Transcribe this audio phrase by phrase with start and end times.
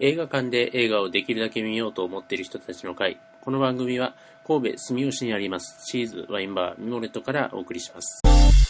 [0.00, 3.18] 映画館で映画をできるだけ見ようと思っている人たちの会。
[3.40, 4.14] この番組は
[4.46, 8.67] 神戸住吉にありますチーズワインバーミモレットからお送りします。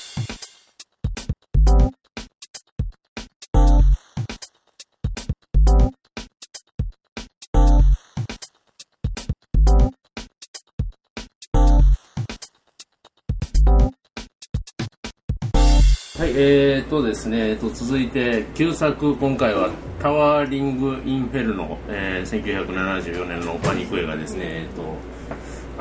[16.40, 24.82] えーとですね、えーと続いて旧作今回はタワーリング・インフェルノ、えー、1974年のパニック映画ですね、えーと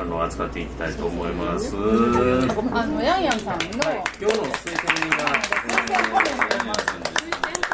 [0.00, 1.74] あの扱っていきたいと思います。
[1.74, 6.22] 今あのヤンヤンさんの、日の推薦人が、推薦コ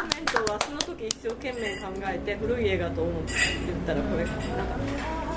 [0.09, 3.33] メントはその時一生懸命考えて古い映画と思って
[3.66, 4.75] 言ったらこれかななんか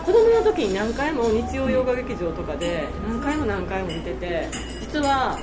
[0.05, 4.48] 子供の時に何回も日曜洋画劇場とかで何回も何回も見てて
[4.88, 5.38] 実は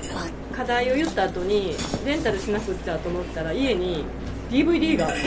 [0.57, 1.75] 課題を言った後に
[2.07, 4.05] レンタルしなくっちゃと思ったら家に
[4.51, 5.21] DVD があって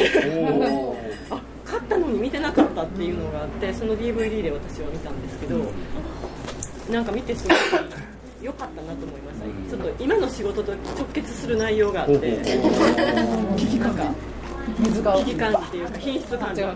[1.29, 5.59] あ買ったのに見てなかったっていうのがあってその DVD で私は見たんですけど
[6.91, 7.57] なんか見てすごい
[8.41, 12.39] 良かったなと思いました、ちょっと今の仕事と直結する内容があって
[13.57, 14.13] 危機感が
[14.79, 16.75] 水が危機感っていうか品質感違う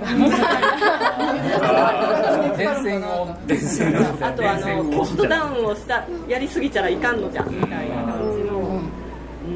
[2.57, 9.49] 電線を電線をあとあのコストダウンをしたやりすぎちゃらいかんのじゃんみたいな感じの、う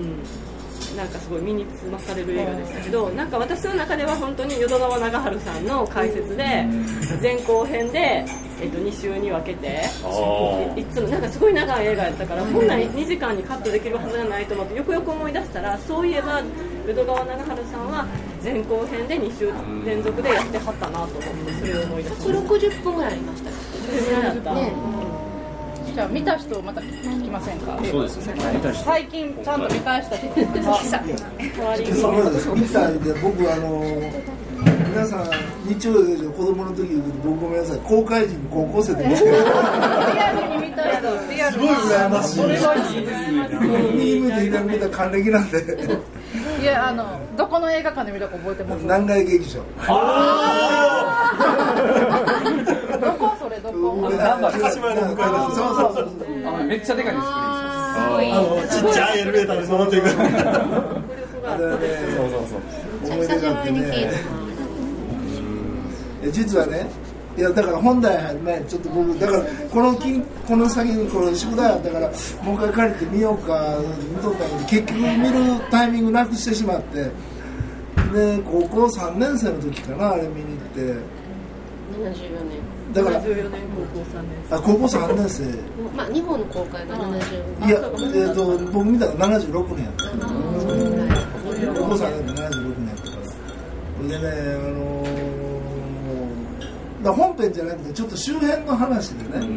[0.93, 6.65] ん、なんかすごい身につまされる映画でしたけどなんか私の中では本当に淀川長春さんの解説で
[7.21, 8.25] 前後編で、
[8.61, 9.81] えっと、2週に分けて
[10.77, 16.41] いいつもなんかすごい長い映画やったから本来2時間にカットできるはずがないと思ってよくよく思い出したらそういえば
[16.87, 18.05] 淀川長春さんは
[18.45, 19.51] 前後編で2週
[19.83, 24.71] 連続でやってはったなと思ってそれを思い出しました160分ぐらいありましたそれぐらいだった、ね。
[25.95, 27.79] じゃあ見た人また聞きませんか？
[27.89, 28.83] そうですね、見た人。
[28.83, 30.27] 最近ちゃんと見返したそう
[32.29, 33.81] ですみたいで僕あの
[34.89, 35.29] 皆さん
[35.67, 37.79] 日曜劇場子供の時に僕ごめんなさい。
[37.79, 41.01] 公開時に高校生で見てるリアルに見た人
[41.33, 42.35] リアルすごい羨ましい。
[42.35, 45.57] それがいいですね2部で左見た還暦なんで
[46.65, 48.81] いやあのどこの映画館で見たか覚えてます？
[48.81, 49.59] 南海劇場。
[49.59, 49.65] ど
[53.19, 53.35] こ？
[53.39, 54.09] それどこ？
[54.09, 56.07] 高島屋の向かいですそうそうそう
[56.47, 58.93] あのめっちゃでかいですあーすごい。
[58.93, 60.09] ちっちゃいエレベーターで登っていく。
[60.09, 62.29] 迫力があったですそう。
[62.31, 62.55] そうそ
[63.09, 63.79] う思い出があってね
[66.23, 66.87] え実はね
[67.37, 72.07] いやだから本題入る前にちょっと僕だからこの金この先にこれ宿題あったから
[72.43, 73.77] もう一回借りてみようか
[74.09, 77.11] 見とったけど結局見るタイミングなくしてしまって。
[78.13, 80.79] で高校3年生の時かなあれ見に行って。
[80.81, 80.93] 74
[82.45, 82.93] 年。
[82.93, 85.43] だから74年高校3年あ高校3年生。
[85.97, 90.03] まあ日本の公開が70いや、えー、と僕見たの76年やった。
[90.05, 90.19] から
[91.73, 94.07] 高校3年で76年やったから。
[94.07, 94.94] でねあのー
[97.05, 99.47] だ本編じゃなくてちょっと周辺の話でね、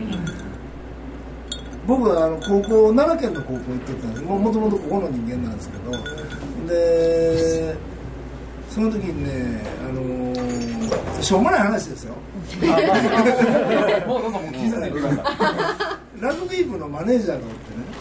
[1.86, 4.22] 僕はあの高校奈良県の高校行ってたんです。
[4.22, 5.92] もともとここの人間なんですけど。
[6.68, 7.74] で
[8.68, 12.14] その時にね、あのーしょうもない話ですよ。
[14.06, 17.46] もうどうぞもう気づいてくださ ラグビー部のマネージャーが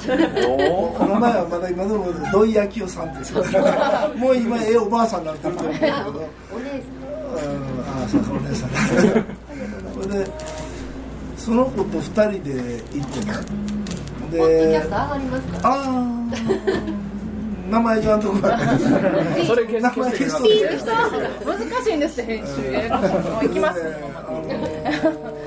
[0.07, 0.97] おってね。
[0.99, 6.29] お名前はまだ今でも土井明夫さんですからもう今ええおばあさんになってると思うんだけど
[8.15, 8.69] お姉さん
[9.93, 10.31] それで
[11.37, 12.37] その子と二人で
[12.93, 13.33] 行ってね
[14.31, 15.13] であ
[15.63, 16.27] あ
[17.69, 18.35] 名前ちゃんとい
[19.45, 20.67] それ名前消しといて
[21.45, 22.51] 難しいんですって編集
[23.47, 25.37] 行きますであのー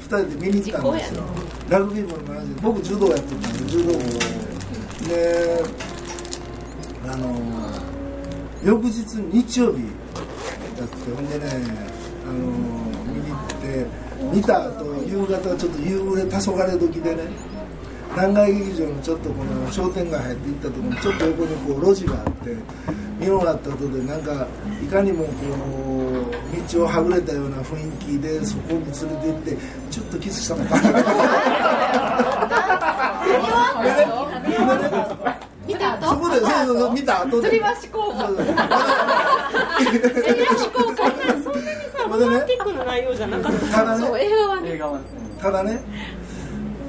[0.00, 1.22] 二人で見に行ったんですよ。
[1.68, 3.98] ラグビー部のマネージャー僕柔道やってたんで柔道部。
[5.08, 5.62] で
[7.08, 7.38] あのー
[8.64, 9.84] 翌日日曜日
[10.80, 11.10] だって。
[11.14, 11.46] ほんでね、
[12.24, 13.86] あのー見に行って
[14.32, 17.22] 見た後夕方ちょっと夕暮れ黄昏時でね
[18.14, 22.56] 南海劇場のちょっとこの商店街入って行ったところにちょっと横にこう路地があって
[23.20, 24.48] 見終わった後でなんか
[24.82, 29.56] いかにもこう道をはぐれたような雰囲気でそこに連れて行って
[29.90, 30.76] ちょっとキスしたのか
[35.66, 37.48] 見たそこでそうそうそう見た後で。
[37.48, 37.60] 吊り
[40.64, 40.69] 橋
[42.24, 43.66] うそんなにさロマンティックな内容じゃなかった。
[43.68, 44.24] ただね。
[44.24, 44.70] 映画はね。
[44.72, 45.00] 映画は
[45.40, 45.80] ただね。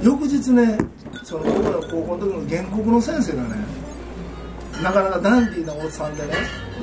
[0.03, 0.77] 翌日ね
[1.23, 3.49] その僕ら高校の時の原告の先生がね
[4.81, 6.33] なかなかダンディーなおっさんでね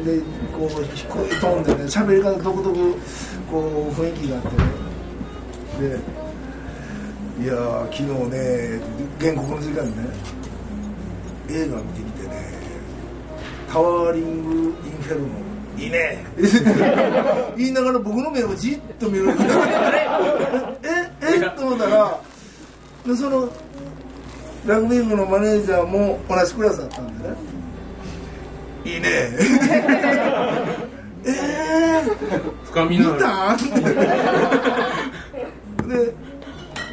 [0.04, 0.20] で
[0.56, 1.08] こう低い
[1.40, 2.72] トーンでね喋り方独特
[3.50, 4.48] こう雰囲気があって
[5.82, 5.98] ね。
[7.38, 8.80] で「いやー昨日ね
[9.20, 10.04] 原告の時間にね
[11.50, 12.52] 映画見てきてね
[13.72, 15.28] タワーリング・インフェルノ
[15.78, 16.24] いいね。
[17.56, 19.30] 言いながら僕の目をじっと見る。
[20.82, 22.18] ええと思ったら
[23.06, 23.48] でその
[24.66, 27.34] ラグビー部のマネージャーも同じクラスだったんでね。
[28.84, 29.08] いいね。
[31.24, 32.18] えー、見
[32.64, 33.58] 深みのある。
[35.76, 36.14] たで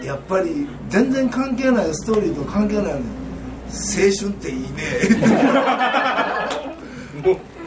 [0.06, 3.06] やっぱり全然関係ないストーリーと関係ないのに
[3.72, 4.70] 青春っていいね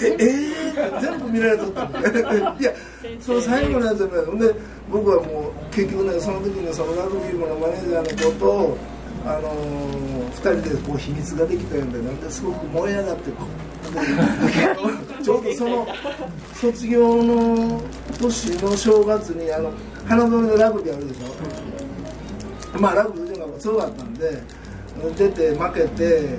[0.01, 1.85] ええー、全部見られとった。
[1.85, 2.21] ん で
[2.61, 2.73] いや
[3.21, 4.55] その最後のやつでで
[4.91, 8.77] 僕はもう結局ねその時にそのラグビー部のマネージャーの子と
[9.27, 13.79] あのー、2人でこう秘密ができたんでなんですごく燃え上がってこう。
[15.23, 15.87] ちょうどその
[16.55, 17.81] 卒業の
[18.21, 19.71] 年の正月にあの
[20.07, 22.79] 花園でラグビーあるでしょ。
[22.79, 24.43] まあラグビーというのが強かったんで
[25.17, 26.39] 出て負けて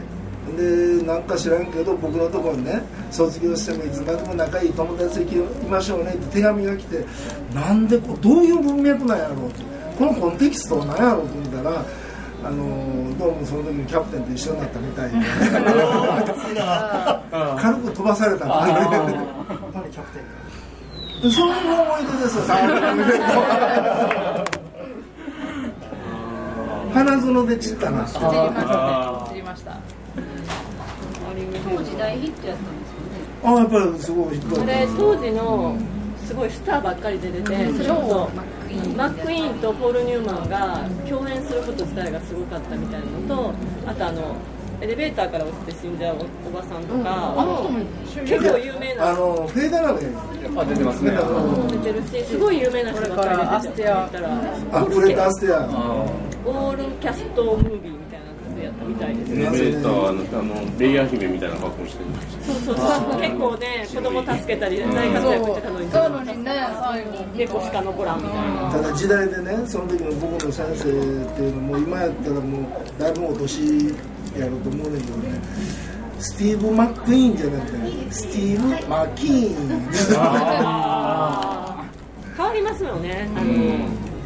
[0.56, 2.82] でなんか知らんけど僕のところにね
[3.12, 7.06] 卒業してもいつまでも仲いい友達でいましょうねって手紙が来て
[7.54, 9.64] なんでこうどういう文脈なんやろうって
[9.98, 11.86] このコンテキストは何やろうと見たら
[12.42, 15.18] あのどうもその時にキャプテンと一緒になったみたいで。
[17.62, 18.90] 軽く飛ばされたんでやっ
[19.74, 20.24] ぱりキャプテン
[21.22, 22.44] でそういう思い出ですよ
[26.94, 28.06] 花園 で散ったな。
[28.06, 29.99] 知りました知りました
[31.64, 33.20] 当時大ヒットやったんですよね。
[33.44, 34.74] あやっぱりすごいヒットだあった。
[34.74, 35.78] れ当時の
[36.26, 38.30] すごいスターばっかり出てて、それこそ
[38.96, 43.54] マック・イーンとポール・ニューマンが共演すること自体がすごかったみたいなのと
[43.88, 44.36] あとあの
[44.82, 46.18] エレベーターから落ちて死んじゃう
[46.48, 47.58] おばさんとか、あの
[48.06, 49.10] 人も結構有名な。
[49.10, 50.00] あのフェーダーラメ
[50.62, 51.12] あ出てますね。
[51.84, 54.30] 出てるしすごい有名な人ばっかり出てて言ったら。
[54.72, 55.58] あプレターステア。
[56.46, 57.99] オールキャストムービー
[58.60, 59.34] でやったみたいです。
[59.34, 59.92] エレベーター
[60.36, 62.10] のあのレイヤー姫みたいな格好してる
[62.44, 66.52] そうそうそう結構ね子供助けたり大活躍してたのにそうのにね
[66.82, 70.84] 最後猫しか残らんみたいなただ時代でねその時の僕の先生っ
[71.36, 72.66] ていうのも今やったらもう
[73.00, 73.88] だいぶお年
[74.38, 75.40] やろうと思うんだけどね。
[76.20, 77.78] スティーブ・マック・イーンじゃなくて
[78.12, 79.90] スティーブ・マッキーン。
[82.36, 83.30] 変わりますよね。
[83.38, 83.46] あの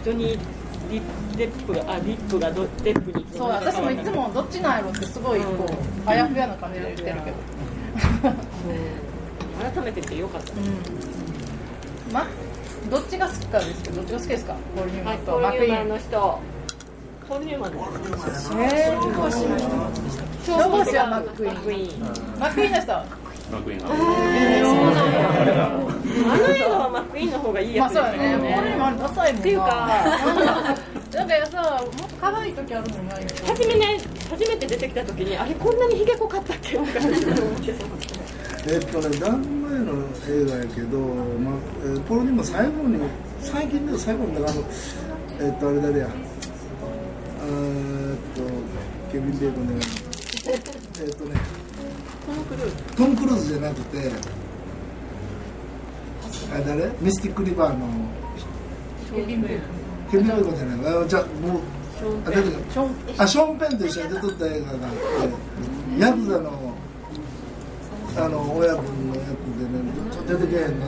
[0.03, 0.39] ジョニー・
[0.94, 1.01] リ
[1.38, 7.38] デップがあリップがドデップにそう私もいつもどっちなんやろってすごいこうあやふやな感じで言ってるけど
[9.74, 10.54] 改めててよかった
[12.13, 12.28] まあ
[12.92, 16.40] どっちが好きかですけどどっちが好きですかポール・ニューマンとマクイポール・ニューマンの人
[17.28, 17.78] ポール・ニューマンで
[18.36, 19.01] すえー
[20.46, 23.23] 消防士はマックイマックイーンーンマックイーンの人
[23.53, 23.94] マクイーンが
[26.33, 28.53] あの映画はマックイーンの方がいいまあそうやつですよやね。
[28.55, 29.65] ポール・ニューマンダサいもんなっていうか
[31.13, 33.15] なんかさもっと可愛い時あるのにな
[33.47, 33.97] 初めね
[34.29, 36.75] 初めて出てきた時にあれこんなにひげ濃かったっけ？
[36.77, 36.89] とか。
[37.00, 37.11] 思っ
[37.61, 37.88] てそう
[38.65, 39.91] えっとねだいぶ前の
[40.29, 41.53] 映画やけど、まあ
[41.85, 42.97] えーポにも最後に
[43.41, 44.63] 最近で最後にだからあの
[45.41, 46.07] えっとあれ誰や？
[47.45, 48.41] えーっと
[49.11, 49.85] ケビン・ベーコンで
[51.01, 51.35] えっとね
[52.25, 53.48] トム・クルーズ。
[53.48, 53.98] じゃなくて
[56.54, 56.92] あれ誰？
[57.02, 57.88] ミスティック・リバーの
[59.14, 59.60] ケビン・ベー
[60.12, 61.04] ケビン・ベーコンじゃない？
[61.04, 61.62] あじゃあもう
[62.25, 64.94] あ出てくるショーンあショーン・ペンと一緒に出とった映画があっ
[65.96, 66.74] てヤクザの
[68.16, 69.28] あの親分の役
[69.58, 69.81] でね
[70.12, 70.86] ちょっと出てけへんの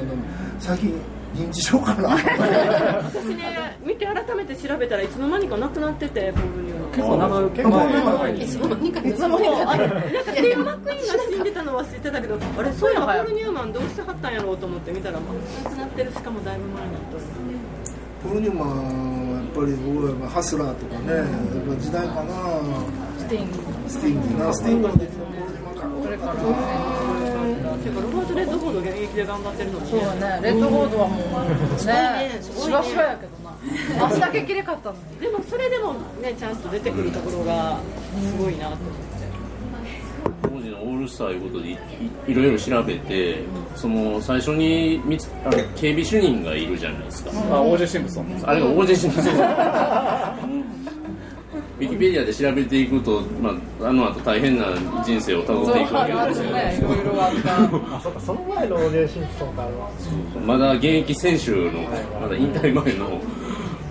[0.59, 0.93] 最近
[1.35, 2.09] 認知症かな。
[2.09, 17.17] 私ね見て改めて調べたらいつの間にかなくなっててポール・ニューマン結構長い結構長いいつの間にかいつもそうあれなんかティーマックイーンが死んでたのは知ってたけどあれそういえばポール・ニューマンどうしてはったんやろうと思って見たらまあ亡くなってるしかもだいぶ前にと
[18.27, 18.69] ポール・ニューマン
[19.31, 22.33] はやっぱり僕はハスラーとかねやっぱ時代かな
[23.19, 23.57] スティング
[23.89, 27.04] スティングなスティングの時のポール・ニューマンかっこよかった
[27.75, 30.39] っていうかロバート・レッドフォード現役で頑張ってるのにそうだね。
[30.43, 32.69] レッドフォードはもうねすごいね。
[32.69, 34.07] しわしわやけどな。
[34.07, 35.19] 足だけきれかったのに。
[35.19, 37.79] でもそれでもねちゃんと出てくるところが
[38.21, 39.05] すごいなと思って。
[40.41, 41.77] 当時のオールスターいうことでいい
[42.27, 43.39] いろいろ調べて
[43.75, 50.64] その最初に見つあの警備主任がいるじゃないですか、あオージェ・シンプソンあれが OJ シンプソン
[51.77, 53.49] ウィキペディアで調べていくと、ま
[53.81, 54.67] あ、あの後大変な
[55.03, 56.77] 人生をたどっていくわけですよね。
[56.79, 59.89] いろいろあったあそうかその前のオーデーシンプソンがあるわ
[60.45, 61.81] まだ現役選手の
[62.21, 63.19] まだ引退前の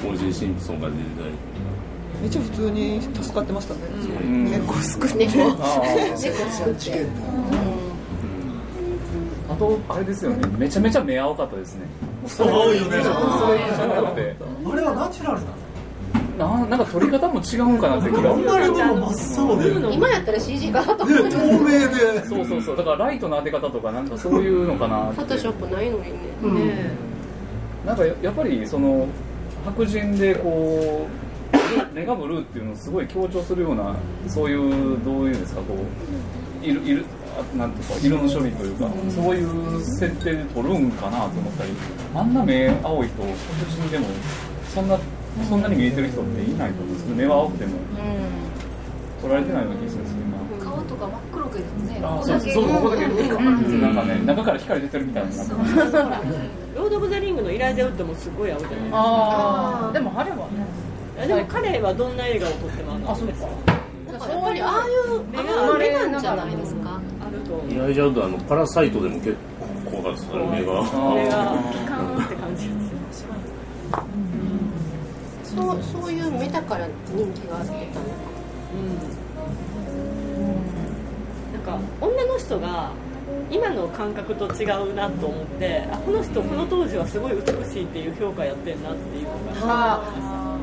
[0.02, 3.80] OJ シンプソンが出てたり一応普通に助かってましたね、
[4.26, 4.50] ん。
[4.50, 5.26] 猫救って。
[5.26, 5.50] 猫。
[5.50, 7.06] そっち系
[9.46, 10.48] あとあれですよね。
[10.56, 11.86] めちゃめちゃ目青かったですね。
[12.26, 13.00] そうよねあ
[14.74, 15.63] れはナチュラルなの？
[16.38, 19.94] ななんか撮り方も違うんかなって気があんまりでも真っ青で。
[19.94, 22.26] 今やったら CG かなと思ねう透明で。
[22.26, 22.76] そうそうそう。
[22.76, 25.16] だからライトの当て方とかなんかそういうのかなって。
[25.16, 26.18] フォトショップないのにね。
[26.42, 26.54] うん。
[26.54, 26.90] ね。
[27.86, 29.06] なんかややっぱりその
[29.64, 31.06] 白人でこ
[31.92, 33.94] うネガブルーっていうのをすごい強調するような
[34.26, 35.74] そういうどういうんですかこ
[36.62, 37.04] ういるいる
[37.38, 41.70] あなんていうか色の処理というか、そういう設定で撮るんかなと思ったり。
[42.14, 43.32] あんな目青い人白
[43.70, 44.06] 人でも
[44.72, 44.96] そんな
[45.48, 47.72] そんなに見えてる人っていないと思うんですけど目は青くても
[49.20, 50.34] 撮られてないような気がするんですけど今。
[50.64, 52.00] 顔とか真っ黒けどね。
[52.02, 53.12] あそうそうそうここだけな
[53.92, 58.96] んかね中から光出てるみたいなロード・オブ・ザ・リングのイライザ・ウッドもすごい青じゃないですか。
[58.96, 60.42] ああでもあれはね。
[61.20, 63.34] あでも彼はどんな映画を撮ってもあのあそうか。
[63.44, 67.00] やっぱりああいうあの目なんじゃないですか。
[67.20, 69.36] あると思うイライジャウドあのパラサイトでも結
[69.84, 70.82] 構怖かったですから目が
[75.64, 78.34] そうそういう目だから人気が出たのか。
[81.52, 82.90] なんか女の人が
[83.50, 89.94] 今の感覚と違うなと思ってあこの人この当時はすごい美しいっていう評価やってんなっていうのが。
[89.94, 90.58] あ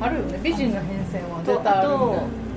[0.00, 0.38] あるよね。
[0.42, 1.40] 美人の変遷は。
[1.44, 1.88] と絶対ある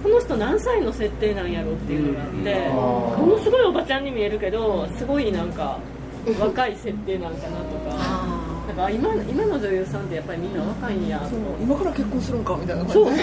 [0.03, 5.79] この人何歳の設定なんやろっていうのがあってものすごいおばちゃんに見えるけどすごいなんか
[6.39, 8.36] 若い設定なんかなとか
[8.67, 12.93] なんか今今の女優さんってやっぱりみんな若いんやとそう今から結婚するんかみたいな感じ。
[12.93, 13.05] そう。
[13.15, 13.17] そう。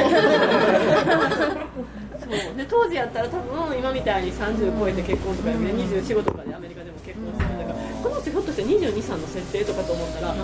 [2.56, 7.72] で当時やったら多分今みたいに30超えて結婚とか2425とかでアメリカでも結婚してるんだか。
[7.72, 7.73] ら
[8.04, 10.42] この人ひょっとして22、3の設定とかと思ったらすっ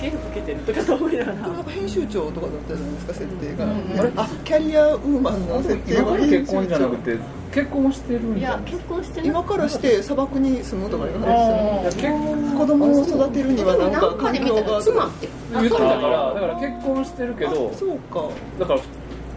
[0.00, 1.38] げえ老けてるとかと思いながら。
[1.38, 7.18] なんか編集長とかだったじゃないですか設定が、あれあキャリアウーマンの設定は結婚じゃなくて
[7.52, 9.28] 結婚してるんじゃないいや結婚してない。
[9.28, 12.58] 今からして砂漠に住むとかいう話ですよね。
[12.58, 15.28] 子供を育てるにはなんか環境が妻って。
[15.52, 16.40] 言ってたからだ。
[16.40, 18.28] から結婚してるけどそうか。
[18.58, 18.80] だから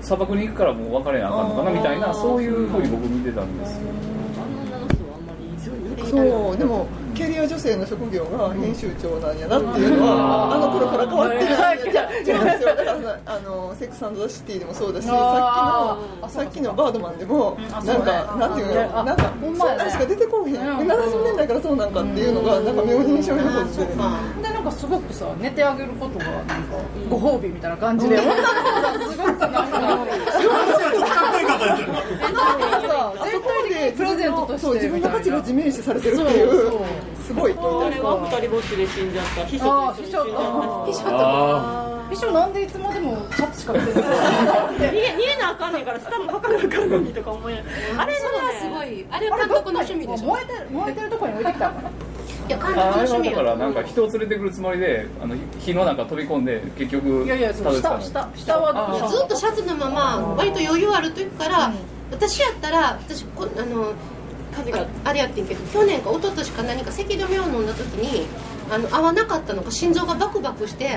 [0.01, 3.81] 砂漠に行くからもう別れなあかんのかなみたいなそういうふうに僕見てたんですよ。
[4.41, 6.87] あの女の人はあんまり異常にないそうでも
[7.19, 26.53] キャリア女性の職業が編集長なんやなっていうのはあの頃から変わってないいや違うんですよだからあのセックスザ・シティでもそうだしさっきのさっきのバードマンでもなんかなんていうのなんかそんなんしか出てこうへん70年代からそうなんかっていうのがなんか妙に印象に残ってでなんかすごくさ寝てあげることがなんか
[27.09, 28.47] ご褒美みたいな感じで女の子が
[29.09, 29.47] すごくなんかさ
[33.23, 36.49] 絶対的にプレゼントとして自分の価値が自明視されてるっていう
[37.25, 37.55] すごいあ
[37.89, 39.45] れは二人ぼっちで死んじゃった。
[39.45, 40.37] 秘書あと一緒に秘
[40.99, 44.03] 書あ秘書なんでいつまでもシャツしか着てない。
[44.03, 48.19] 逃げ逃げなあかんねんから下も履かなあかんのにとか思いながらあれは
[48.59, 49.05] すごい。
[49.09, 50.25] あれは監督の趣味でしょ。
[50.27, 51.89] 燃えてる燃えてるところに置いてきたから
[52.49, 57.99] いや監督のああれ趣味はだからやなんか人を連れてくるつもりであの火の中飛び込んで結局いやいや下下
[58.35, 61.71] 下はずっとシャツのまま割と余裕ある時から、
[62.11, 63.93] 私やったら私こあの
[65.03, 68.27] あれやってんけど去年か一昨年か何か咳止めを飲んだ時に
[68.71, 70.89] あの合わなかったのか心臓がバクバクして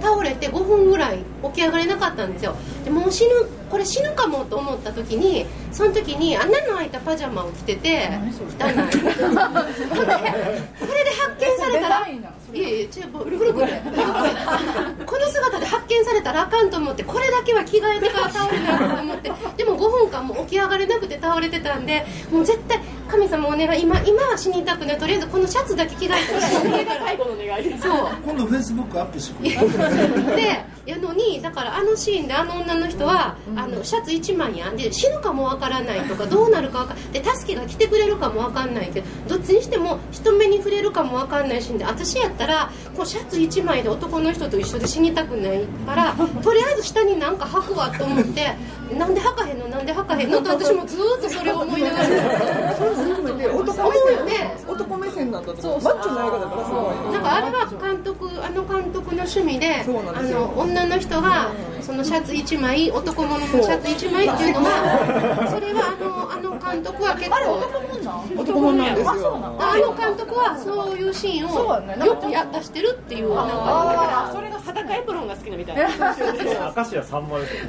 [0.00, 2.54] 倒れて5分ぐらい起き上がれなかったんですよ。
[2.84, 3.30] でもう死ぬ
[3.70, 8.08] これ死ぬかもと思った時にその時に穴の開いたパジャマを着てて
[8.58, 9.06] 汚いほんでこ
[9.96, 12.88] れで発見されたらいやいや違う
[13.38, 13.82] 古くで
[15.06, 23.82] この姿で発見されたらあかんと思ってこれだけは着替えてから倒れなあかんと思ってでも5分間も起き上がれなくて倒れてたんでもう絶対神様お願い。
[23.82, 24.98] 今今は死にたくない。
[24.98, 26.56] とりあえずこのシャツだけ着替えてほしい。
[26.56, 27.82] それが最後の願いです。
[27.82, 28.08] そう。
[28.24, 48.56] 今度フェイスブックアップしてくれでやのにだからあのシーンであの女の人は、あのシャツ1枚やんで死ぬかもわからないとかどうなるかわかで助けが来てくれるかもわかんないけどどっちにしても人目に触れるかもわかんないシーンで私やったらこうシャツ1枚で男の人と一緒で死にたくないからとりあえず下に何か履くわと思って
[48.98, 49.68] なんで履かへんの？
[49.68, 50.40] なんで履かへんの？
[50.42, 52.04] と私もずーっとそれを思いながら。
[53.54, 54.26] 男目線。
[54.26, 54.56] ね。
[54.68, 55.82] 男目線なんだと思う。
[55.82, 56.64] マッチョな映画だから。
[56.64, 61.48] すごいなんかあれは監督あの監督の趣味でそうなんあの女の人が
[61.90, 69.34] そのシャツ1枚男物のシャツ1枚っていうのがそれはあのあの監督は結構男もんなんですよ。
[69.58, 73.54] あの監督はそういうシーンをよくや出してるっていうなんか
[74.28, 76.14] あそれが裸エプロンが好きなみたいな。
[76.76, 77.62] 明石家さんまですよ。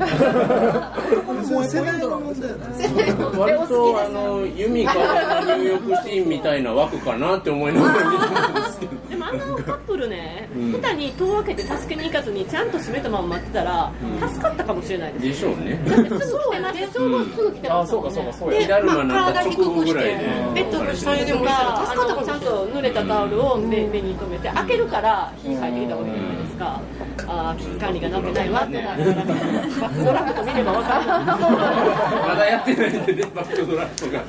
[1.65, 3.15] それ世代の問題やね。
[3.39, 8.91] 割とあの弓川の入浴シーンみたいな枠かなって思いながら見てたんですけど
[9.27, 10.71] あのカップルね、うん。
[10.73, 14.29] 下手に戸を開けて助けに行かずにちゃんと閉めたまま待ってたら、うん。
[14.29, 15.79] 助かったかもしれないですでしょうね。
[15.85, 20.11] だってすぐ来てましたちょうどすぐ来てまあそうかしたもんねそうかそうや火だるまになった直後ぐらいで。
[20.55, 26.81] ベッドの下とかあのちゃんと濡れたタオルを目目に留めて開けるから火入ってきたわけじゃないですか
[27.31, 28.81] ああ危機管理がなってないわって。
[28.81, 31.05] なったらバックドラフト見れば分かる。
[31.07, 34.21] まだやってないんでねバックドラフトが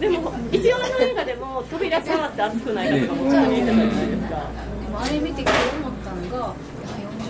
[0.00, 4.36] でも一応あの映画でも扉触って熱くないかとかもちゃんと言ってたじゃないですか。
[4.98, 5.52] あれ見てきて
[5.84, 6.54] 思ったのが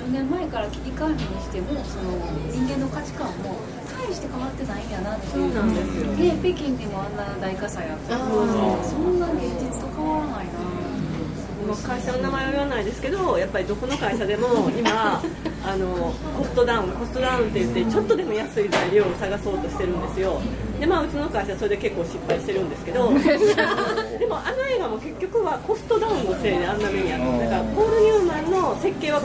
[0.06, 2.12] 40年前から危機管理にしてもその
[2.52, 3.56] 人間の価値観も
[3.90, 5.32] 大して変わってないんやなっていう。
[5.32, 6.06] そうなんですよ。
[6.12, 8.14] ね北京でもあんな大火災あった。
[8.14, 8.18] あ
[8.84, 10.52] そんな現実と変わらないな
[11.66, 15.20] もう会社の名前は言わないですけどやっぱりどこの会社でも今
[15.64, 20.40] あのコストダウンコストダウンって言ってちょっとでも安い材料を探そうとしてるんですよ。
[20.78, 27.26] でまあうちの会社はそれで結構失敗してるんですけど でもあの映画も結局はコストダウンのせいであんな目にあった。
[27.44, 29.20] だからポール・ニューマンの設計は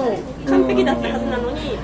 [0.47, 1.77] 完璧だったはずなのに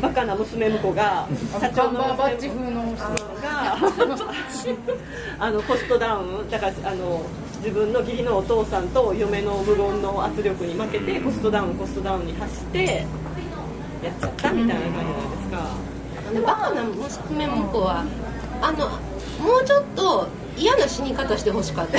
[0.00, 1.26] バカな娘婿が
[1.60, 3.04] 社長の娘風の人。
[3.42, 3.76] が
[5.38, 6.50] あのコストダウン。
[6.50, 7.22] だからあの
[7.58, 13.06] 自分の義理のお父さんと嫁の無言の圧力に負けてコストダウンコストダウンに走って
[14.02, 15.70] やっちゃったみたいな感じじゃないですか。
[16.28, 18.04] あのバカな娘婿は
[18.60, 18.88] あの
[19.44, 21.98] もうちょっと嫌な死に方してほしかった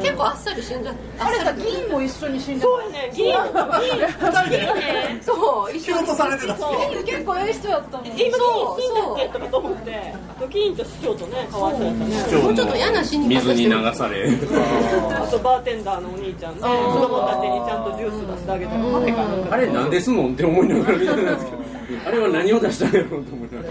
[0.00, 5.20] 結構あっさり死んじゃったあれさ銀も一緒に死んでそうね、銀、銀、二人でね。
[5.22, 7.04] そう一仕事されてたそう。
[7.04, 12.42] 結構ええ人やったもん今、銀死んだっけとかと思って、ドキンと市長とね、かわいそうやったね。
[12.42, 21.58] もうちょっと嫌な死に方水に流されあとバーテンダーのお兄ちゃんね、子供たちにちゃんとジュース出してあげたら、カフェかあれなんですのって思いながら見てたんですけど
[22.06, 23.70] あれは何を出したんやろうと思いながら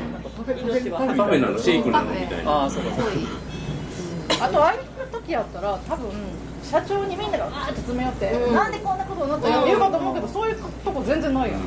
[0.60, 3.12] 命はパフェなのシェイクなのみたいなああそうかそうか
[4.40, 6.12] あとああいう時やったら多分
[6.64, 8.56] 社長にみんながわーって詰め寄って、うん。
[8.56, 11.62] なんでこんなことになったんやって言うかと思うけどそういうとこ全然ないやん、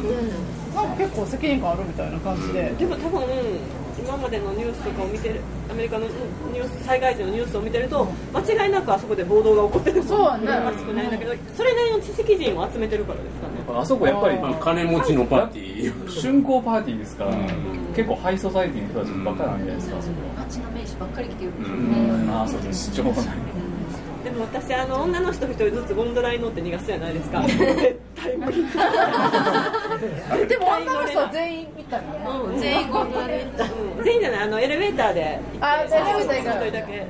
[0.74, 3.22] なんか結構責任感あるみたいな感じで、でも多分
[3.98, 10.68] 今までのニュースとかを見てるアメリカのニュース災害時のニュースを見てると間違いなくあそこで暴動が起こってるそうやね。
[10.68, 13.78] おかしくないんだけどそれなりの知識人を集めてるからですかね。
[13.80, 15.70] あそこやっぱりまあ金持ちのパーティー。
[16.20, 17.30] 春光パーティーですから、
[17.94, 20.14] 結構ハイソサイティの人たちばっかりなんじゃないですか、あそこ
[20.50, 22.26] 街の名士ばっかり来てるんですようん。
[22.26, 22.90] ねはああそうです。
[22.96, 27.40] でも私あの女の人一人ずつゴンドラに乗って逃がすじゃないですか。
[27.46, 28.66] 絶対無理。
[30.46, 32.60] でも女の人は全員行ったうん。
[32.60, 33.66] 全員ゴンドラで行ったう
[34.00, 34.04] ん。
[34.04, 35.22] 全員じゃないあのエレベーターで。
[35.24, 35.64] 行って。
[35.64, 37.06] あエレベーター行人だけ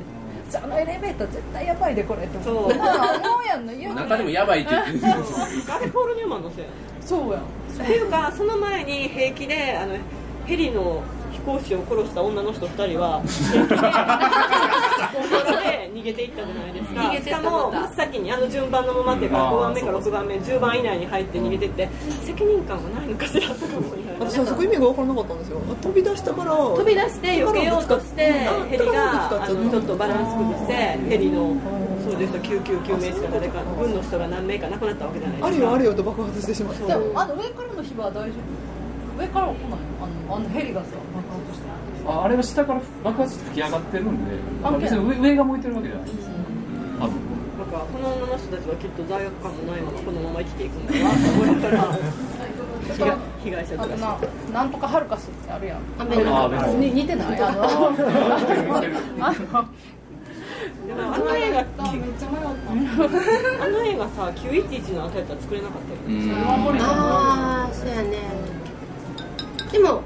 [0.52, 2.44] あのエレベーター絶対やばいでこれって。
[2.44, 2.56] そう。
[2.56, 3.74] 思うあ思うやんの。
[3.74, 6.64] 言う中でもやばいって言ってール・ニューマンのせい
[7.00, 7.40] そうやん。
[7.40, 9.94] っていうかその前に平気であの
[10.46, 11.02] ヘリの
[11.40, 13.28] 飛行士を殺した女の人2人はで
[15.94, 17.00] 逃げていったじゃないですか。
[17.00, 21.88] 逃げてっしたかも真っ先にあの順番のままっていうかあー5番目か6番目10番以内に入って逃げてって
[22.24, 25.58] 責任感はないのかしらとか思いながら私はそこ意味が分からなかったんですよ。
[25.82, 28.22] 飛び出したから飛び出して避けようとして
[28.70, 30.72] ヘリがちょっとバランス崩して
[31.08, 31.52] ヘリの
[32.04, 35.64] そうです救急救命士か誰か軍の人が何名か亡くなったわけじゃないあですか。
[35.64, 36.94] れよあれよと爆発してしまった。
[36.94, 38.79] あの上からの火は大丈夫？
[39.20, 39.76] 上からは来ないの？
[40.00, 41.66] あのあのヘリがさ爆発して
[42.08, 44.32] ああれは下から爆発して吹き上がってるんで
[44.64, 46.06] あ別に上上が燃えてるわけじゃない。
[46.06, 46.16] です
[46.98, 47.14] 多分。
[47.60, 51.10] なんかこの女の人たちはきっと罪悪感もないままこのまま生きていくんだな。
[51.10, 51.98] と思いながら
[53.44, 54.16] 被害者あととかな
[54.52, 55.78] なんとかハルカスってあるやん。
[56.00, 56.04] あ
[56.48, 57.40] 別にに似てない？
[57.40, 57.72] あのあの
[61.14, 61.66] あの映画めっ
[62.18, 62.40] ちゃ迷っ
[63.58, 66.32] たあの映画さ911の後やったら作れなかったようん。
[66.80, 68.18] ああそうやね
[69.72, 70.02] でも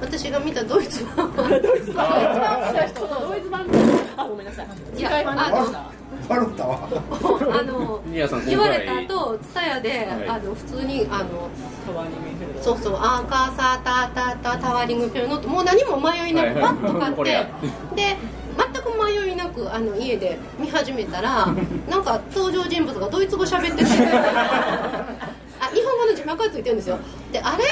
[0.00, 2.08] 私が見たドイツ版はドイツ版
[3.28, 3.66] ドイツ版
[4.16, 4.66] あごめんなさい。
[4.98, 5.90] いやあ
[6.28, 8.02] 笑ったわあの
[8.46, 9.14] 言われた？
[9.14, 11.48] 後ツタヤで、はいあの普通にあの
[12.60, 17.22] そうそうアーカーサータータータータワーリングペルノートもう何も迷いなくパッと買って、
[17.96, 18.16] で
[18.56, 21.46] 全く迷いなくあの家で見始めたら
[21.88, 23.90] なんか登場人物がドイツ語喋ってて
[25.60, 26.98] あ日本語の字幕がついてるんですよ
[27.32, 27.64] であれ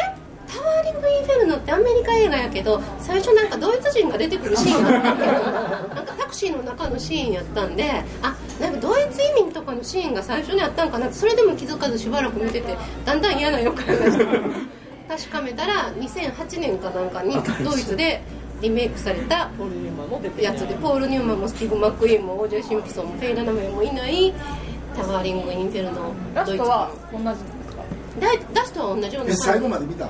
[0.96, 5.32] ング・インフェルノってアメリカ映画やけど最初なんかドイツ人が出てくるシーンがあったけど
[5.94, 7.84] なんかタクシーの中のシーンやったんで
[8.22, 14.26] あなんかドイツ移民とかのシーンが最初にあったんかなってそれでも気づかずしばらく見ててだんだん嫌な予感がして
[15.08, 18.20] 確かめたら2008年かなんかにドイツで
[18.60, 24.32] リメイクされたポール・ニューマンも出てやつでポール・ニューマンもスティーブ・マック・イーンもオージェイ・シンプソンもフェイダ・ナメもいない
[24.96, 26.50] タワーリング・インフェルノドイツ。
[26.56, 27.82] ラストは同じですか？
[28.54, 30.08] ラストは同じようなえ最後まで見た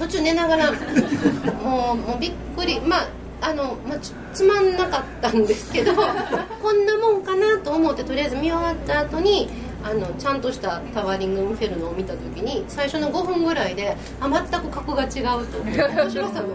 [0.00, 0.72] 途中寝ながら
[1.62, 2.80] もうもうびっくり。
[2.80, 3.08] まあ
[3.42, 5.94] あの、まあ、つつまんなかったんですけど
[6.62, 9.48] こんなもんかなと思ってとりあえず見終わった後に
[9.82, 15.58] あのちゃんとしたタワーリング・インフェルノを見た時に最初の5分ぐらいであ全く格が違うと。
[15.64, 16.48] 面白さの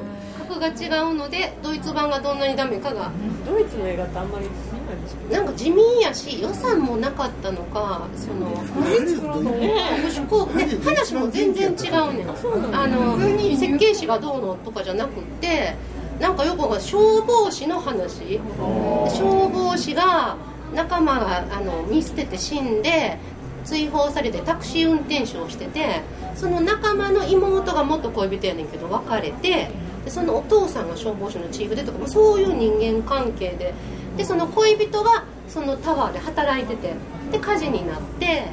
[0.48, 3.10] 格が違うのでドイツ版がどんなにダメかが。
[3.48, 4.52] ドイツの映画ってあんまり見
[5.32, 8.56] なんか地味やし予算もなかったのかその
[10.84, 12.76] 話も全然違うねん。
[12.76, 13.18] あの
[13.58, 15.76] 設計士がどうのとかじゃなくって
[16.20, 18.40] なんかよくが消防士の話。
[18.58, 20.38] 消防士が
[20.74, 23.18] 仲間があの見捨てて死んで
[23.64, 26.02] 追放されてタクシー運転手をしてて
[26.36, 29.70] その仲間の妹が元恋人やねんけど別れて
[30.06, 33.74] でそのお父さんが消防士のチーフでとかもそういう人間関係で。
[34.18, 36.94] でその恋人はそのタワーで働いてて
[37.32, 38.46] で火事になって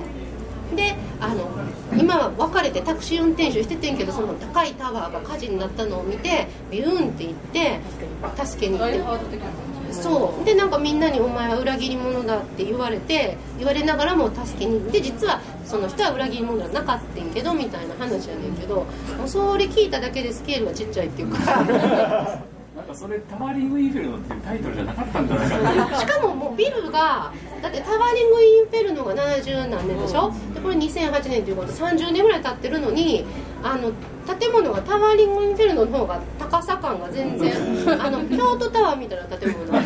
[0.75, 1.51] であの
[1.97, 7.81] 今は別れてタクシー運転手しててんけどその高いタワーが火事になったのを見てビューンって行って
[8.45, 8.99] 助けに行って。
[9.92, 10.44] そう。
[10.44, 18.85] でなんかみんなに「お前は裏切り者だ」って言われて言われながらも助けに行って実はその人は裏切り者じゃなかったんけどみたいな話やねんけども
[19.24, 22.38] うそれ聞いただけでスケールがちっちゃいっていうか
[22.92, 25.98] かそれタワーリングインフェルノっていうタイトルじゃなかったんじゃないかな。
[25.98, 30.33] しかももうビルがだってタワーリングインフェルノが70何年でしょ？
[30.55, 33.24] でこれ2008年ということで30年ぐらい経ってるのに
[33.62, 33.92] あの
[34.38, 37.52] 建物がタワーリングインフェルノの方が高さ感が全然
[38.00, 39.81] あの京都タワーみたいな建物が。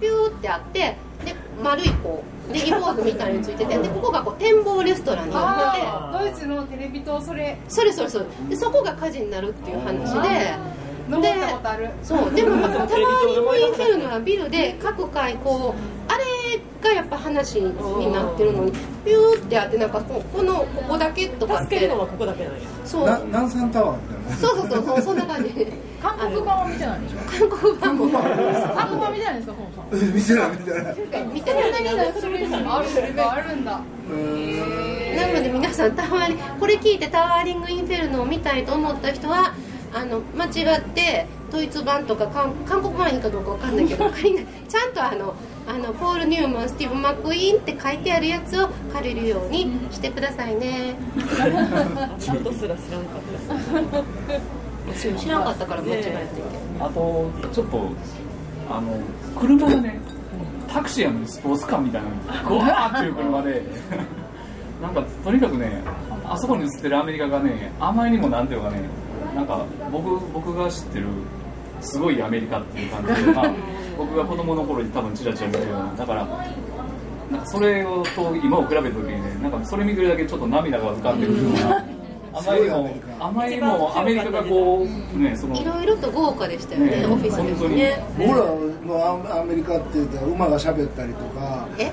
[0.00, 6.30] ピューってあってで丸いこうネギポーズみたいについててでここがこう展望レストランになってて。
[6.32, 7.56] ドイツのテレビ塔それ。
[7.68, 10.81] それそれそれでそこが火事になるっていう話で。
[11.08, 11.90] 登ったことある。
[12.02, 13.02] そうでもタワーリ
[13.38, 16.24] ングインフェルノはビルで各階こうあれ
[16.82, 18.72] がやっぱ話になってるのに
[19.04, 21.64] ピューってあってなんかこうこのここだけとかって。
[21.64, 23.06] 助けるのはここだけなんやそう。
[23.06, 25.50] な南山タワーみたいなそうそうそうそう そんな感じ。
[26.02, 27.18] 韓国版は見てないでしょ。
[27.38, 27.96] 韓国版。
[27.96, 30.50] も韓国版見てないんですか本さん見てない。
[30.52, 32.06] 見てない見てない
[32.66, 32.86] ある
[33.30, 33.80] あるんだ。
[35.16, 39.54] なので皆さんタワーリこれ聞いてタワーリングインフェルノを見たいと思った人は
[39.94, 44.04] あの間違ってドイツ版とか韓韓国版いいかどうかわかんないけど
[44.68, 45.34] ちゃんとあの
[45.68, 50.94] あのポール・ニューマンスティーブ・マック・イーンって書いてあるやつを借りるようにしてくださいね。
[52.18, 54.02] ちゃんとすら知らんかっ
[54.86, 55.14] たです。
[55.14, 56.08] 知らなかったから間違えて。
[56.10, 56.18] んけ
[56.78, 57.90] どあとちょっと
[58.70, 58.98] あの
[59.38, 60.00] 車がね
[60.72, 63.62] タクシーやのにスポーツカーみたいなゴワーっていう車で
[64.82, 65.82] なんかとにかくね
[66.26, 68.82] あそこに映ってるアメリカがねあまりにもなんていうのかね
[69.34, 71.06] なんか僕僕が知ってる
[71.80, 73.52] すごいアメリカっていう感じで、 まあ、
[73.98, 76.26] 僕が子供の頃に多分チラチラ見てるようなだから
[77.30, 81.84] なんかそれをと今を比べた時にねなんかそれ見てるだけちょっと涙が浮かんでくるような
[82.34, 82.88] あまりにも
[83.20, 88.02] あまりにもアメリカがこうねそのいろいろと豪華でしたよねねオフィスでもね。
[88.18, 91.92] 僕らのアメリカって言ったら馬が喋ったりとかえ？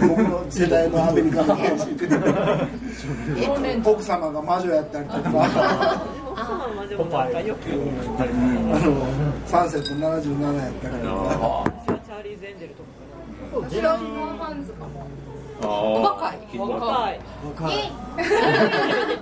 [0.00, 2.08] 僕の世代のアメリカの話って
[3.88, 6.02] 奥様が魔女やったりとか。
[6.34, 9.06] 奥様の魔女もなんかよくあの
[9.46, 11.72] サンセット77やったりとか。
[11.86, 12.82] チャーリー・ゼンデルと
[13.62, 15.06] か時代のファンズかも
[15.68, 16.38] 若い。
[16.58, 17.20] 若い。
[17.58, 17.76] 若い。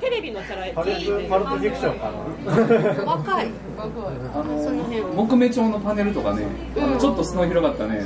[0.00, 3.04] テレビのチャラいパルィクションかな。
[3.04, 3.48] 若い。
[3.78, 6.44] あの木目調のパネルとかね、
[6.76, 6.98] うん。
[6.98, 8.04] ちょっと素の広がったね。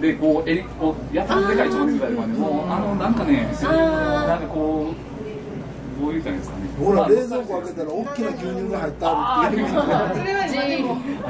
[0.00, 6.62] でこうえりこうやたらでかい蝶ネクタイとかねもうあのなんかねなんかこうどういう感じですかね。
[6.80, 9.68] ほら冷蔵庫開けたら大きな牛乳が入ってあるっていう。
[9.68, 10.46] それは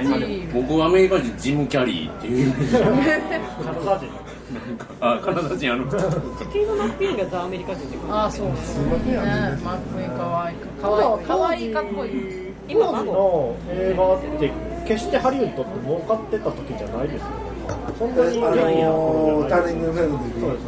[0.00, 0.62] 今でも。
[0.62, 2.72] 僕はアメリカ人ジム・キャリーっていうイメージ。
[3.62, 4.06] カナダ人
[5.00, 5.90] あカナダ人あの。
[5.90, 8.22] スティーブ・マック・イーンがザ・アメリカ人ってこと？
[8.22, 9.16] あそうそうね。
[9.64, 11.26] マックイかわいいかわいい。
[11.26, 12.52] かわいいかっこいい。
[12.68, 14.52] 今当時の映画って
[14.86, 17.28] 決してハリウッドって儲かってた時じゃないですよ。
[17.28, 17.34] ね
[17.98, 20.64] そんなにあのターニングフェルの時そうです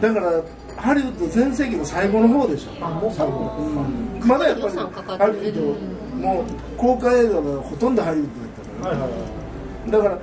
[0.00, 0.42] だから
[0.76, 2.86] ハリウッド全盛期の最後の方でしょ。
[2.86, 3.32] あもう最後。
[3.58, 4.28] うん。
[4.28, 6.44] まだやっぱりハリウッドもう
[6.76, 8.50] 公開映画がほとんどハリウッドだっ
[8.82, 9.26] たから、はいはいは
[9.88, 9.90] い。
[9.90, 10.18] だから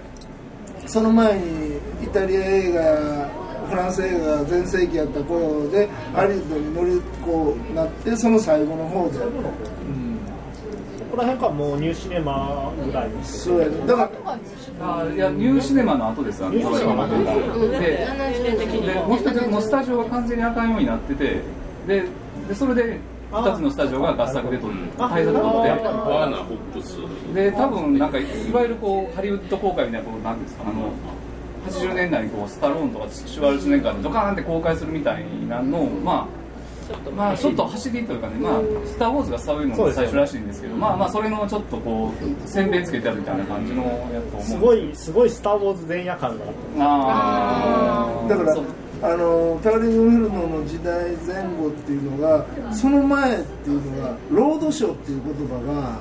[0.87, 3.29] その前にイタリア映画
[3.69, 10.19] フランス映画が全盛期やった頃でハリウッドに乗りこうなってその最後の方で、うん、
[10.99, 13.45] そこら辺からもうニューシネマぐらいです。
[13.45, 14.09] そうやねだか
[14.79, 16.45] らあいやニューシネマの後です。
[16.45, 21.41] あのニューシネマの後うんでで70年でもう一つもうスタジオが完全にあかんようになってて
[21.87, 22.03] で
[22.47, 22.99] でそれで
[23.31, 26.95] 2つのスタジオが合作で撮る対策撮ってワーナー・ホップス
[27.33, 30.63] で多分なんかいわゆるこうハリウッド公開みたいなことなんですか？
[30.63, 30.93] あの
[31.67, 36.47] 80年代にこうスタローンとかシュワルツェネッガーでドカーンって公開するみたいなのをまあ
[36.87, 42.13] ちょっとまあちょっと走りというかね、まあ、スター・ウォーズがそういうのが最初らしいんですけど、まあまあそれのちょっとこ
[42.45, 44.37] う、洗礼つけてあるみたいな感じのやつと思う。
[44.37, 46.45] んですすごいすごいスター・ウォーズ前夜感が。
[46.79, 48.29] ああー。
[48.29, 48.57] だから
[48.99, 55.99] あのターリングフェルノの時代前後っていうのがその前っていうのがロードショーっていう言葉が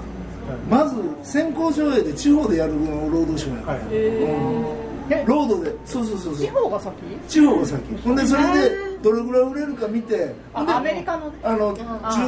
[0.70, 3.81] まず先行上映で地方でやるのをロードショーや、はい。
[3.90, 4.86] え
[5.27, 5.73] ロードで？
[5.85, 6.45] そうそうそうそう。
[6.45, 6.95] 地方が先？
[7.29, 8.03] 地方が先。
[8.03, 10.35] ほんでそれでどれぐらい売れるか見て。
[10.55, 11.37] アメリカのね。
[11.42, 11.83] あの中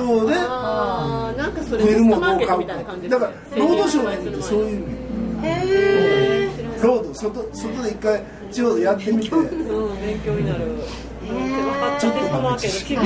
[0.05, 1.39] 央であー。
[1.39, 5.47] なんかそれフィルムを買うみたいな感じかだからロードショーの意味ってそういう意味。
[5.47, 6.49] へ
[6.83, 9.35] ロード外外で一回地方でやってみて。
[9.35, 10.01] うん。
[10.01, 10.59] 勉強になる。
[11.21, 11.41] でも
[12.01, 12.97] テストマーケット地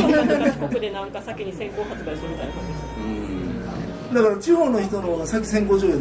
[0.60, 4.14] 方でなんか先に先行発売するみたいな感じですうん。
[4.14, 5.92] だから地方の人の方が先先行上映。
[5.92, 5.98] で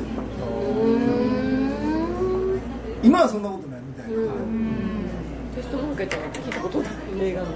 [3.04, 4.14] 今はそんなことないみたいな、
[5.56, 7.48] テストマーケットは聞いたことない映画の。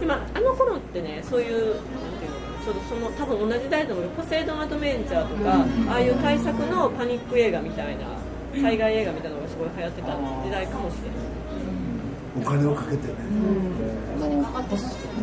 [0.00, 1.82] でもあの頃ってねそういうなん
[2.18, 8.06] ていうのかなちょうどその多分同じ時代だと思うけどポセイドンアドベンチャーとか、ああいう対策のパニック映画みたいな
[8.62, 11.38] 災害映画みたいなのがすごい流行ってた時代かもしれない。
[12.38, 13.14] お金をかけてね、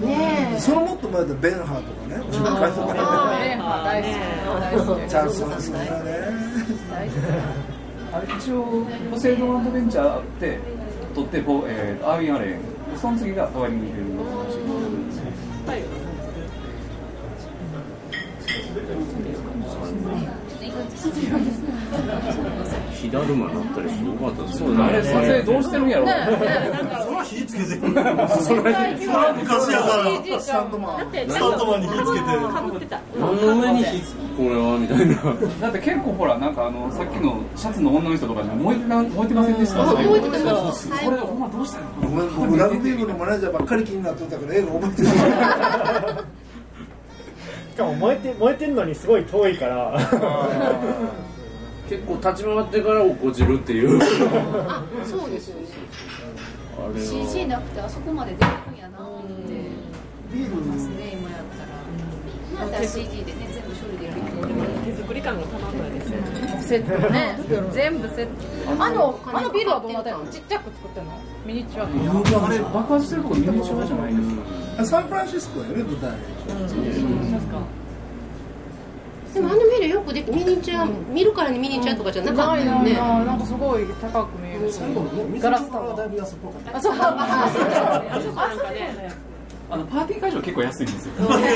[0.04, 0.60] えね。
[0.60, 2.26] そのもっと前だとベンハーとかね。
[2.28, 2.94] 自分回とか。
[2.94, 4.14] ねあーレンハ大好き。
[4.60, 5.10] 大好き。
[5.10, 6.45] チャンスはそんなね
[8.12, 10.60] あれ一応、ポセイドンアドベンチャーって、
[11.14, 12.60] 取って、ボえー、アービン・アレン、
[13.00, 14.40] その次がタワリング・フェルの話。
[15.68, 16.06] はい
[22.96, 26.08] 火だるまになったりすごかったですそうだ、あれ、撮影どうしてるんやろ？
[26.08, 27.66] その火つけて。
[27.76, 27.92] それ
[28.72, 29.98] は昔やか
[30.32, 30.40] ら。
[30.42, 31.12] スタントマン。
[31.12, 32.26] でスタントマンに火つけて。
[32.26, 34.78] かぶってた何の上に火つこれは？
[34.80, 35.16] みたいな。
[35.62, 39.86] だって結構ほら、なんかあの、さっきのシャツの女の人とか燃えてな燃えてませんでした？
[39.86, 41.88] 覚えてたこれ、ほんまどうしたの
[42.40, 45.14] 僕ラグビー部のマネージャーばっかり気になっとったから映画覚えてるし
[47.78, 50.00] かも燃えて燃えてるのにすごい遠いから
[51.90, 54.00] 結構立ち回ってから落っこちるっていう。
[54.68, 55.68] あそうですよね。
[56.98, 57.48] CG は。
[57.48, 59.34] なくてあそこまで出てくんやなって
[60.34, 61.70] ビールますね今やったら。
[62.52, 64.22] 今やったら CG でね全部処理できる。
[64.48, 66.62] けど手作り感がたまんないですよね。
[66.62, 67.40] セットね。
[67.72, 68.84] 全部セット。
[68.84, 70.26] あのあのビルはどうなってんの？
[70.28, 71.12] ちっちゃく作ってんの？
[71.46, 71.86] ミニチュア。
[71.86, 74.36] あれ、爆発してるとこミニチュアじゃないです
[74.78, 74.86] か。
[74.86, 76.12] サンフランシスコやね舞台
[79.36, 82.92] でもあのビルよくできミニチュア見るからにミニチュアとかじゃなかったよね。
[82.92, 84.72] いななんかすごい高く見える。
[85.42, 86.78] ガラスタワーだいぶ安っぽかった。
[86.78, 87.50] あそうあ
[88.12, 88.72] あそこなんか。
[88.72, 89.36] ね
[89.68, 91.14] あの、パーティー会場結構安いんですよ。
[91.18, 91.48] そうなんよ。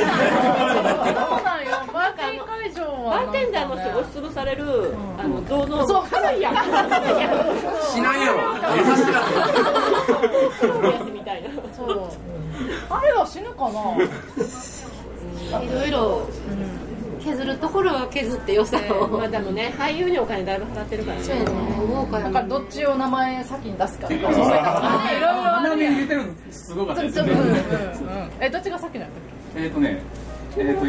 [1.94, 5.88] パーティー会場はバーテンダーもすごい潰される、あの銅像。
[5.88, 6.06] そう
[6.42, 8.40] やんしないやろ
[10.90, 12.10] やつみたいなそう
[12.90, 13.96] あれは死ぬかな。
[15.62, 16.28] いろいろ
[17.24, 21.24] 削るところは削って良さをまあでもね俳優にお金だいぶ払ってるからね。
[21.24, 21.52] そうやね。
[21.88, 24.28] 豪華だやからどっちを名前先に出すかとか。
[24.28, 24.46] 構 そう。
[24.46, 24.56] いろ
[25.70, 25.94] いろるやん。
[25.96, 27.54] 見に出てるのすごかったですようんうんうん。
[27.54, 27.62] ね。
[28.40, 29.20] えどっちが先なんだっ
[29.56, 30.02] えっとね、
[30.58, 30.86] えっと、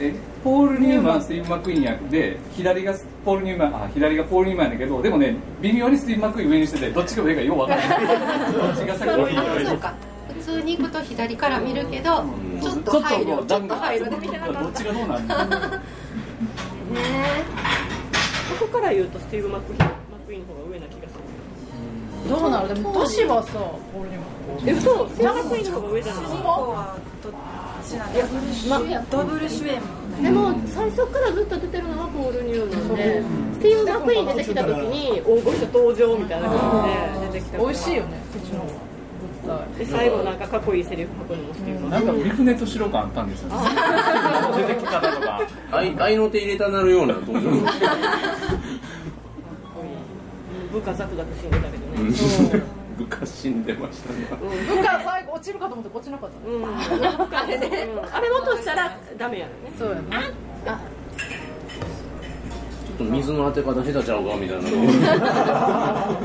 [0.00, 2.94] えポール・ニューマン、スティーブ・マックイーン役で、左が
[3.24, 7.98] ポール・ニューマン、あ、左がポール・ニューマンやけど、でもね、微妙にスティーブ・マックイーン上にしてて、どっちが上かようわからない。
[7.98, 9.16] どっちが先か
[9.58, 9.94] けそうか。
[10.36, 12.24] 普通に行くと左から見るけど
[12.60, 13.44] ちょっと配慮。
[13.46, 14.78] ちょっと配慮で見てなかどっった。
[14.80, 15.36] ちがどうなるのね
[18.58, 19.90] ここから言うとスティーブ・マックイーンマッ
[20.26, 21.20] クイーンの方が上な気がする。
[22.30, 23.50] どうなるでも年はさ
[24.66, 25.08] え嘘。
[25.08, 26.22] スティーブ・マックイーンの方が上じゃない
[29.10, 29.80] ダブル主演
[30.22, 33.22] でも最初からずっと出てるのはポール・ニューマンで
[33.54, 36.58] スティーブ・マックイーン出てきた時に大御所登場みたいな感
[37.20, 38.72] じで出てきた美味しいよねそっちの方が
[39.78, 43.50] で最後なんかかっこいいセリフ書くのもスティーブ・マックイーンなんかリフネと白感あったんですよ。
[44.56, 45.40] 出てき方とか。
[45.70, 47.50] 愛愛の手入れたなるような登場。
[50.72, 51.92] 部下ザクザク死んでたけどね。
[52.98, 54.26] 部下死んでましたね。
[54.68, 56.48] 部下最後落ちるかと思って落ちなかった。
[56.48, 56.64] ねうん。
[57.36, 59.52] あれねあれ落としたらダメやね。
[59.78, 60.00] そうやな。
[60.66, 60.78] あ。
[60.78, 64.68] ちょっと水の当て方下手ちゃうかみたいな。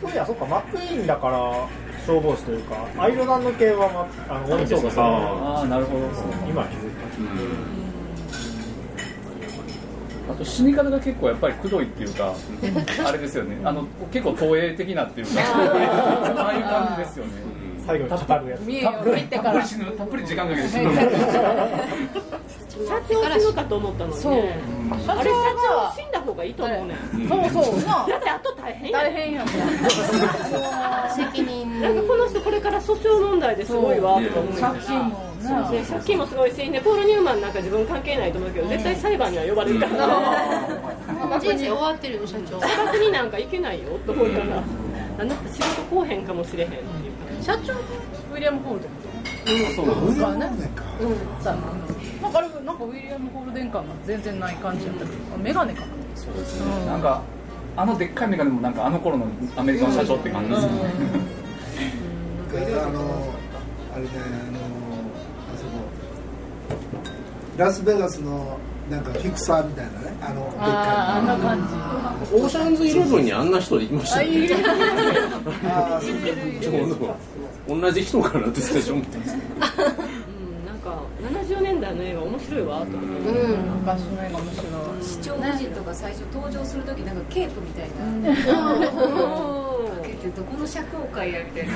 [0.00, 1.40] そういやそっかマックイーンだから
[2.08, 2.88] 消防士というか。
[2.96, 6.06] アイルランド系は、ま、あの多いですよねああ、なるほど。
[6.48, 6.92] 今気づい
[10.30, 12.34] あと死に方が結構やっぱりくどいっていうか、
[13.06, 13.58] あれですよね。
[13.62, 17.32] あの結構投影的なっていうか、 ああいう感じですよね。
[17.88, 18.60] 最後に語るやつ。
[18.66, 19.50] 見えよ見てから。
[19.50, 20.68] たっぷり死ぬたっぷり時間かけて。
[20.68, 20.90] 死ぬ
[22.86, 24.32] 社長死ぬかと思ったのにそう。
[24.34, 24.58] ね
[25.06, 26.98] 社長あれ社長が死んだ方がいいと思うねん。
[27.50, 27.76] そうそう。
[27.80, 29.48] なだってあと大変や大変やもん
[31.16, 31.80] 責任。
[31.80, 39.94] なんかこの人これから訴訟問題ですごいわとか思いながら借金もそうでね借金もすごいしでポール・ニューマンなんか自分関係ないと思うけど絶対裁判には呼ばれるから。
[41.40, 42.60] 人生終わってるよ社長。
[42.60, 44.44] 自宅になんか行けないよと思ったら。
[45.20, 46.70] あなた仕事こうへんかもしれへん
[47.42, 50.70] 社長ウィリアム・ホールデンそうなんです上の方ね。
[50.74, 50.82] か
[51.42, 51.50] さ
[52.22, 52.32] なん。
[52.32, 55.86] かあれなんかウィリアム・ホールデン感が全然ない感じだったけどメガネかな。
[56.14, 56.86] そうですね。
[56.86, 57.22] なんか
[57.76, 60.70] あのでっかいメガネもなんかあの頃のアメリカの社長って感じですね
[62.50, 63.00] あの
[63.94, 65.70] あれねあのあそこ
[67.56, 68.58] ラスベガスの
[68.90, 71.58] なんかフィクサーみたいなねあのでっあーあんなか感
[72.28, 72.34] じ。
[72.34, 74.48] オーシャンズイレブンにあんな人いましたね
[75.64, 76.00] あ
[76.60, 80.66] ちょうど同じ人かなって最初思ったんですけどうん。
[80.66, 83.60] なんか70年代の映画面白いわと思って、 うん。
[83.80, 84.66] 昔の映画面白い
[85.02, 87.90] 視聴個人とか最初登場する時なんかケープみたい
[88.22, 88.42] なか
[90.02, 91.72] けてどこの社交界やみたいな。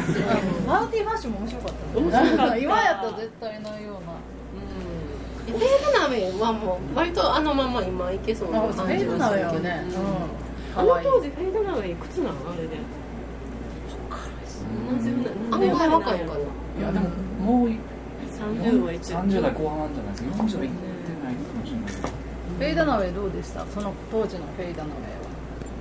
[0.66, 2.00] マーティー・ファッションも面白かった。
[2.00, 4.12] ね面白かった今やったら絶対ないような
[5.52, 9.74] フェード鍋はもう割とあのまま今いけそうな感じェードながするけど
[10.74, 12.76] あの当時フェイドナウェイいくつなのあれで。
[14.82, 16.40] 若いかない。
[16.82, 17.08] やでも
[17.40, 20.28] もう30はいってる30代後半じゃないですか。
[20.42, 20.76] 40はいって
[21.22, 21.86] ないかもしれない。
[21.86, 23.66] ですフェイダナウェイどうでした？
[23.66, 25.32] その当時のフェイダナウェイは。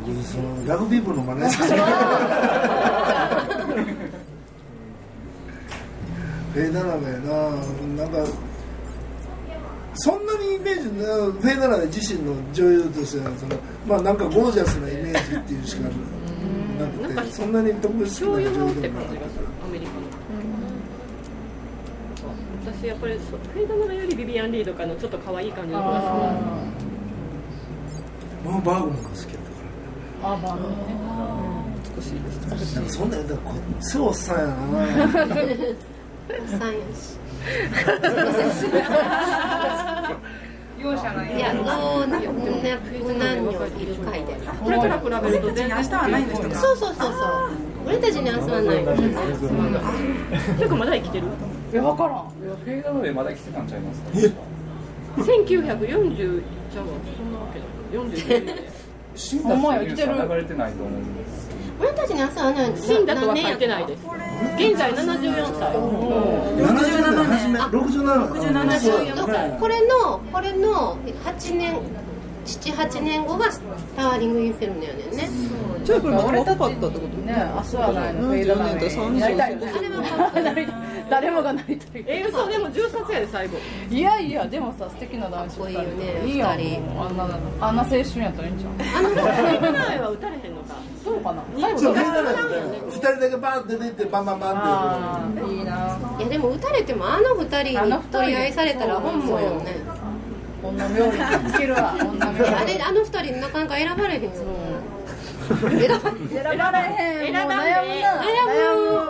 [0.07, 1.67] 僕そのラグビー部のマネージャー
[6.53, 7.27] フェイダナウェイ
[7.97, 8.17] ななんか
[9.95, 10.21] そん。
[10.25, 13.55] なにイメージなフェイナウェイ自身の女優としてはその
[13.87, 20.01] まあなんかゴージャスなイメージっていうしかなくてそんなに特別な女優でもないて感じがするアメリカの
[22.65, 26.05] 私やっぱりフェイドナウェイよりビビアン・リードかのちょっと可愛い感じの子が好
[28.49, 29.51] まあバーグマンが好きやった
[30.21, 30.61] からあまあね
[32.49, 37.20] らなんかそんなやったらこっちおっさんやなおっさんやし
[40.81, 41.35] 容赦ない。
[41.35, 41.39] い。
[41.39, 43.85] や老若男女い。
[43.85, 46.23] る会できこれから比べると全然明日はない。
[46.23, 47.21] んですかそうそうそうそう
[47.85, 48.85] 俺たちに遊ばない。
[50.57, 51.27] 結構まだ生きてる
[51.71, 51.75] い。
[51.75, 52.15] や分からんい。
[52.49, 53.81] やフェイダの上まだ来てたんちゃい。
[53.81, 54.09] ますか
[55.17, 56.85] 1940じゃあ
[57.17, 57.65] そんなわけだ
[58.01, 58.55] 42年
[59.13, 60.71] 死んほんまや来てる流れてない。
[60.73, 61.49] と思うんです
[61.79, 62.71] 俺たちに遊ばない。
[62.77, 63.57] 死んだとは書い。
[63.57, 63.85] てない。
[63.85, 64.05] です
[64.57, 65.75] 現在74歳。
[66.57, 67.61] 77年。
[67.61, 68.79] 初め67年。
[68.79, 68.97] そう。
[69.59, 71.79] これのこれの8年
[72.45, 73.45] 78年後が
[73.95, 75.29] タワーリング・インフェルノやねんね。
[75.83, 77.33] じゃあこれまた若かったってことね。
[77.71, 83.57] 遊ばないのフェイダナウェイやりたいあれは誰もがなりたいえ嘘でも銃殺やで最後。
[83.89, 85.81] いやいやでもさ素敵な男子かっこいいよ
[86.55, 87.23] ねあんな
[87.59, 91.43] あんな青春やったらいいんじゃんあのフェイドナウェイは撃たれへんのかそうかな？
[91.59, 95.99] 最後人だけバーンって出てバンバンバンっていいな。
[96.17, 99.75] いやでも撃たれてもあの二人に取り合いされたら本望よね。
[100.63, 104.29] 女冥利につけるわ女冥利あれあの二人なかなか選ばれへんよ
[105.59, 108.35] 選ばれへん選ばんでもう悩むな悩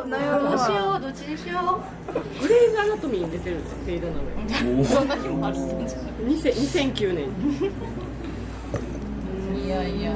[0.06, 7.26] む悩むどうしようどっちにしようグレイズ・アナトミーに出てるんですフェイドナウェイそんな日もある2000 2009年
[9.66, 10.14] いやいや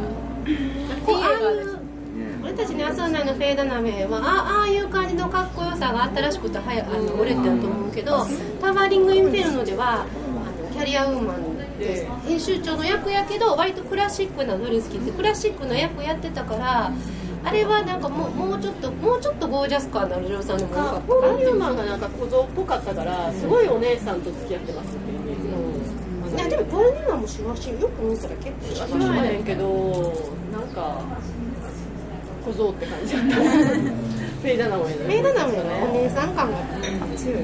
[1.06, 1.80] こうああいう
[2.44, 8.26] 俺たちに遊んないのフェーダナメはあああいう感じのかっこよさがあったらしくてはやあの売れてると思うけど
[8.62, 10.06] タワーリング・インフェルノではあの
[10.72, 16.92] キャリアウーマンで編集長の役やけど割とクラシックなドレス着てクラシックの役やってたから
[17.44, 21.00] あれはなんかもうもうちょっともうちょっとゴージャス感のある女優さんのかった。
[21.02, 25.48] ポール・ニューマンがなんか小僧っぽかったからすごいお姉さんと付き合ってますっていうイメージ。
[25.50, 30.14] のいやでもポール・ニューマンもしわしよく見たら結構しわし知らないねんけど
[30.52, 31.02] なんか
[32.46, 33.36] 小僧って感じだった。
[34.46, 36.58] フェイダナウェイフェーダナメのお姉さん感が
[37.16, 37.36] 強い。
[37.36, 37.42] な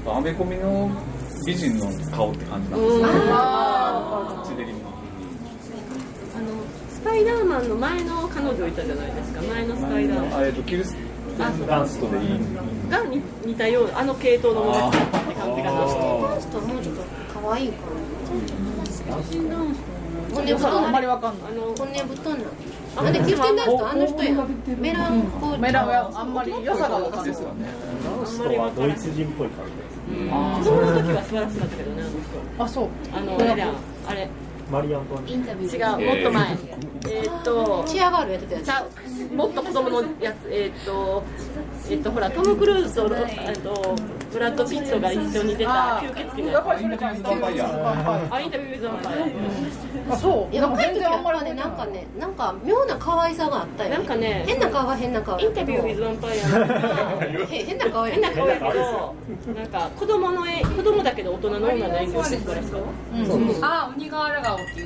[0.00, 0.90] んかアメコミの
[1.46, 4.32] 美人の顔って感じなんですねあ
[6.40, 6.46] の
[6.90, 10.96] スパイダーマンの前の彼女いたじゃないですか前のスパイダーマンえっとキルス
[11.38, 11.48] ダ
[11.82, 12.30] ンストでいい
[12.90, 13.04] が
[13.44, 15.06] 似たようなあの系統のものって感
[15.54, 17.02] じかなこの人はもうちょっと
[17.40, 17.80] 可愛い感
[19.30, 19.38] じ
[20.34, 22.36] 骨太あんまりわかんない骨太な
[22.96, 23.92] あれキフテンダンスとあ
[26.24, 27.68] んまり良さがわかんないですよね
[30.06, 32.64] 子供の時は素晴らしかったけどねあの人。
[32.64, 32.88] あそう。
[33.12, 33.66] あのあれだ
[34.08, 34.28] あれ。
[34.70, 36.58] マリー・アントインタビュ違ーうもっと前。
[37.08, 38.64] えーっとチアガールやってたやつ。
[38.66, 40.36] ちゃうもっと子供のやつ。
[40.50, 41.22] えーっと
[41.88, 43.94] えーっとほらトム・クルーズとえーっと
[44.32, 45.70] ブラッド・ピットが一緒に出た
[46.02, 46.66] 吸血鬼のやつ。
[46.66, 46.90] あイン
[48.50, 49.14] タビューウィズ・ヴァンパイ
[50.14, 50.54] そう。
[50.54, 53.90] いや若い時やっぱりなんかねなんか妙な可愛さがあったよ。
[53.90, 59.14] ねなんかね変な顔は変な顔インタビューウィズ・ヴァンパイアのへ変な顔や変な顔やけど
[59.54, 62.78] なんか子供の絵子供だけど大人の女の演技をしてくれる人
[63.62, 64.84] あ鬼瓦顔ってい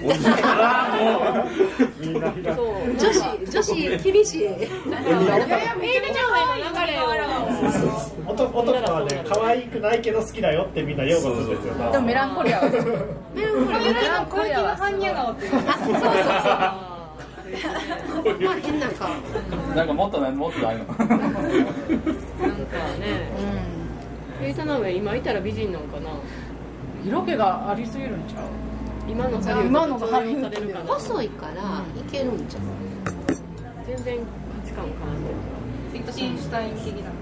[2.55, 2.67] そう。
[2.99, 4.69] 女子女子厳しいいやいや
[5.77, 6.23] めちゃ
[6.87, 7.05] 流れを
[8.27, 11.93] 男男はね可愛くないけど好きだよってみんな擁護するんですよ。
[11.93, 12.71] でもメランコリアは。
[13.35, 16.03] メランコリアは般若顔っていうあそうそう
[18.23, 19.09] そうまあ変な顔。
[19.75, 20.85] なんかもっとないもっとないの。
[20.85, 21.19] なんかね。
[24.39, 26.11] フェイタナウェイ今いたら美人なんかな。
[27.05, 28.45] 色気がありすぎるんちゃう？
[29.09, 32.63] 今のされるかな細いからいけるんじゃん
[33.87, 34.25] 全然価
[34.69, 35.17] 値観変わっ
[35.91, 37.13] てるリクシンシュタイン的なあ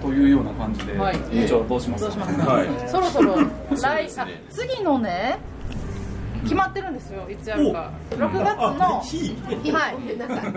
[0.00, 1.16] というような感じで、はい。
[1.16, 2.04] 部長どうします？
[2.04, 2.88] はい。
[2.90, 3.36] そろそろ
[3.80, 4.10] 来ね
[4.50, 5.38] 次のね
[6.42, 7.90] 決まってるんですよいつやるか。
[8.10, 9.00] 6月の
[9.72, 10.18] はい。
[10.18, 10.52] なんか6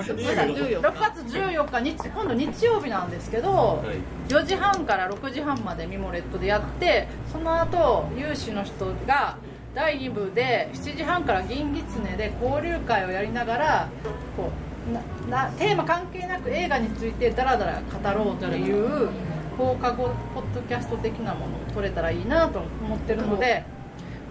[0.99, 1.79] 月14日。
[1.81, 3.83] 日今度日曜日なんですけど、
[4.29, 9.35] 4時半から6時半までミモレットでやってその後有志の人が
[9.75, 13.87] 第2部で7時半から銀狐で交流会をやりながら
[14.35, 19.09] こうななテーマ関係なく映画についてダラダラ語ろうという
[19.57, 23.63] 放課後ポッドキャスト的なものを撮れたらいいなと思ってるので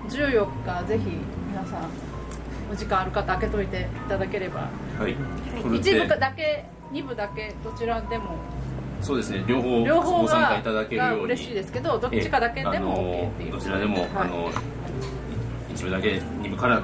[0.09, 1.05] 14日ぜひ
[1.49, 2.15] 皆さん
[2.71, 4.69] お時間ある方開けといていただければ。
[4.99, 5.17] はい。
[5.77, 8.37] 一部てだけ2部だけどちらでも。
[9.01, 9.45] そうですね。
[9.47, 11.17] 両方両方ご参加がいただけるように。
[11.19, 13.53] が嬉しいですけどどっちかだけでも OK っていう。
[13.53, 14.51] どちらでも、あの
[15.73, 16.83] 一部だけ二部から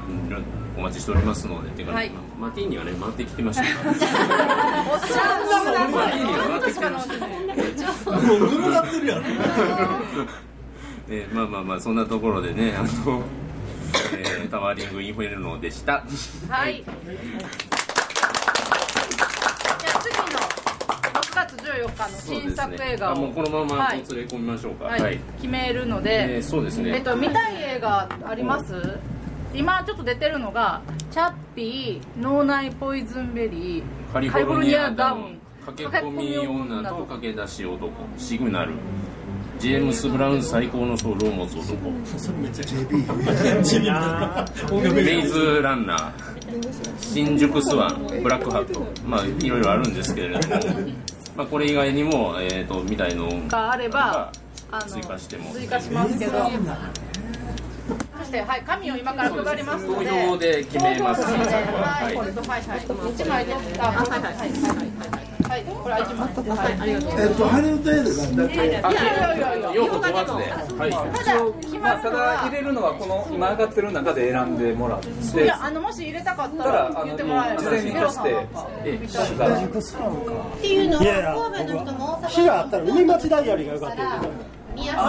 [0.77, 2.11] お待ちしておりますのでっていうか、はい。
[2.39, 3.63] マティーニがね回ってきてました。
[3.63, 7.15] からおっしゃるマティーニが回ってきてしかました。
[7.15, 9.23] 飲んでないもうぬるなってるやん。
[11.13, 13.23] えーまあまあまあそんなところでねあの、
[14.17, 16.05] えータワーリングインフェルノでした。
[16.49, 16.83] はい。
[16.85, 16.95] じゃ
[19.97, 20.23] あ次の
[21.21, 23.99] 6月14日の新作映画を、あもうこのままはい。
[23.99, 24.85] 連れ込みましょうか。
[24.87, 25.19] はい。
[25.37, 26.95] 決めるので、えーそうですね。
[26.97, 28.99] えっと、見たい映画あります？
[29.55, 35.41] 今ちょっと出てるのが「チャッピー脳内ポイズンベリー」カリフォルニアダウン。
[35.67, 37.93] 駆け込み女と駆け出し男。
[38.17, 38.73] シグナル。
[39.59, 41.91] ジェームス・ブラウン最高のソウルを持つ男。
[42.41, 42.97] めっちゃ JB
[45.05, 46.13] メイズランナー。
[46.99, 48.07] 新宿スワン。
[48.23, 48.87] ブラックハット。
[49.07, 50.55] まあいろいろあるんですけれども、
[51.37, 54.33] まあ、これ以外にも、えー、と見たいのがあれば
[54.87, 55.53] 追加しても。
[55.53, 56.33] 追加しますけど。
[56.33, 56.39] そ
[58.31, 62.29] して、はい、紙を今から配りますの投で票で決めますはい、はい
[62.63, 64.47] はい、一枚で、あ、はい、はい、はい、
[65.51, 67.27] はい、これは一枚で、はい、ありがとうござい。
[67.27, 68.55] えっとハリウッド映画だけ。
[68.55, 68.79] いやいや
[69.35, 70.47] いやいや、用途問わずで、
[70.79, 72.51] はい、ただ、決ままあ、ただ入。
[72.51, 75.43] れるのはこの今上がってる中で選んでもらって。
[75.43, 77.63] いや、あの、もし入れたかったたら言ってもらえれば。
[77.63, 78.37] 事前に出してっ
[80.61, 82.45] ていうのをいやいや神戸の人も大阪の人も。
[82.45, 85.01] 火があったら海町ダイアリーがよかったよね見やすい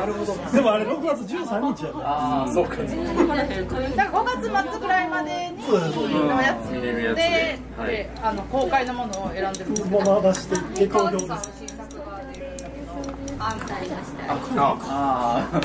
[0.00, 0.36] なるほど。
[0.52, 2.76] でもあれ6月13日やろああそうか。
[2.76, 6.70] だから5月末ぐらいまでにのやつ。
[7.86, 11.32] であの公開のものを選んでるんですけもどう出してで投票です
[13.40, 15.60] あんたりがしたいああああ、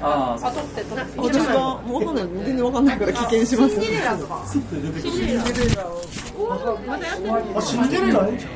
[0.00, 1.18] ああ、取って取って。
[1.18, 1.26] も
[1.98, 3.74] うわかんない全然わかんないから危険します。
[3.74, 4.42] シンデレラとか。
[4.44, 4.46] あ
[7.60, 8.26] シンデレラ。
[8.28, 8.50] ええんちゃう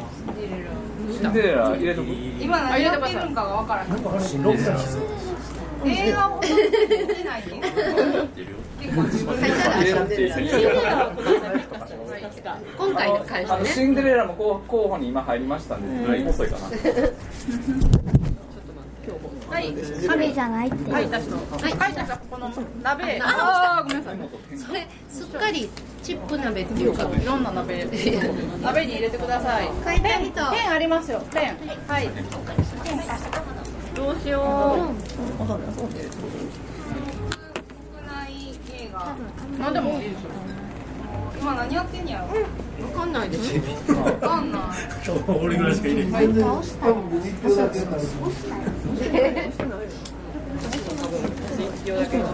[1.13, 2.09] シンデレラ入れとく？
[2.41, 3.35] 今何やってるん。
[3.35, 4.99] かが分からへん6月
[5.85, 6.55] 映画を見て
[7.25, 7.43] ない。
[12.79, 16.69] 今回の会社ねあのシンデレラも候候補に今入りましたんで、遅いかな
[19.53, 19.75] はい。
[20.09, 20.91] 紙じゃないって。
[20.91, 21.73] 書いた人書い。
[21.73, 22.51] たこの
[22.83, 23.21] 鍋。
[23.23, 24.19] あごめんなさい。
[24.59, 25.69] それすっかり
[26.03, 27.03] チップ鍋っていうか。
[27.05, 27.87] いろんな鍋
[28.63, 32.09] 鍋に入れてください書いた人ペンありますよペンはい
[33.95, 34.91] どうしよ
[35.39, 35.49] 国
[38.07, 39.17] 内映画
[39.59, 40.31] 何でもいいですよ
[41.41, 42.27] 今何やってんやろ？
[42.39, 43.63] うわかんないです分
[44.21, 44.63] かんない。
[45.07, 46.33] 今日俺ぐらいしかいなる
[51.77, 52.25] 必要だけど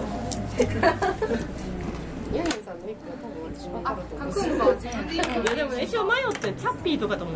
[2.35, 5.22] ヤンヤンさんの一個多分私分かあると思うで言ういや
[5.55, 7.31] でもね一応迷ってチャッピーとかとも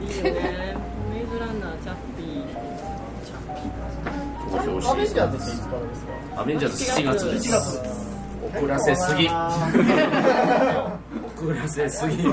[0.00, 0.30] いいよね
[1.12, 2.46] メイズランナーチャッピー
[4.90, 7.50] アベンしジャーズっていつからですかアベンジャーズ7月です
[8.56, 9.26] 遅らせすぎ。
[9.26, 9.34] 遅
[11.54, 12.16] らせすぎ。
[12.16, 12.28] で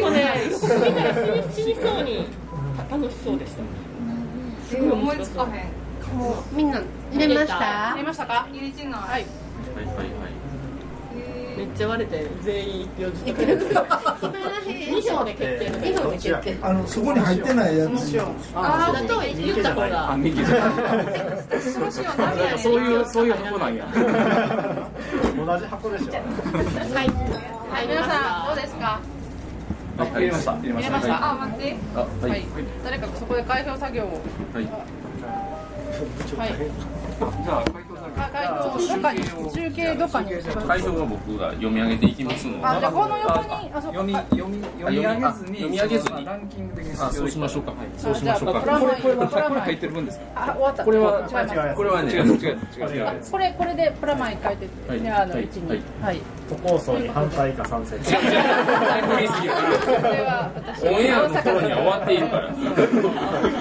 [0.00, 1.14] もね見たら
[1.52, 2.26] 死にそうに
[2.90, 3.62] 楽しそうでした。
[4.68, 5.50] すごい思いつかへん。
[6.16, 6.80] もうみんな
[7.12, 7.54] 入れました。
[7.90, 8.26] 入れました。
[8.26, 10.06] か入れてないはいはいはいはい
[11.56, 13.24] めっちゃ割れて全員一票ずつ。
[14.76, 17.78] 二票で決定二票で決定あのそこに入ってない。
[17.78, 18.20] やつ
[18.54, 20.18] ああと言った方が
[22.58, 23.86] そういうそういう箱なんや。
[25.44, 26.22] 同じ箱でしょはい。
[27.04, 29.00] はい皆さんどうですか？
[29.98, 30.52] あ、入れました。
[30.56, 31.00] 入れました。
[31.00, 31.12] した。
[31.12, 31.76] はあ待って。
[31.94, 32.40] あははい。
[32.40, 32.44] い
[32.84, 34.06] 誰かそこで開票作業を。
[34.54, 34.64] はい。
[34.64, 36.50] はい。
[36.50, 36.54] い。
[37.44, 40.30] じゃあ開票中継どっかに？
[40.66, 46.24] 開票は僕が読み上げていきますのであじゃあこの横にあそこ読み読み読み上げずに読み上げずに。
[46.24, 47.72] ランキング的にあそうしましょうか。
[47.72, 47.80] はい。
[47.96, 48.60] そうしましょうか。
[48.60, 49.48] これこれプラマイ。
[49.48, 50.24] これ入ってる分ですか？
[50.36, 50.84] あ終わった。
[50.84, 51.74] これは違います。
[51.74, 52.12] これはね。
[52.12, 55.42] 違う違う違う違う違うこれこれでプラマイ書いてあのはい。
[55.44, 56.20] 位置にはい。
[56.48, 58.02] 都構想に反対か賛成違う
[60.26, 62.52] は私オンエアの頃には終わっているから。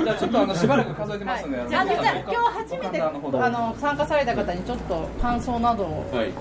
[0.04, 2.04] じゃあちょっとあのしばらく数えてますじゃあ今日
[2.36, 3.10] 初めてあ
[3.50, 6.10] の参加された方にちょっと感想などを。
[6.12, 6.32] はい。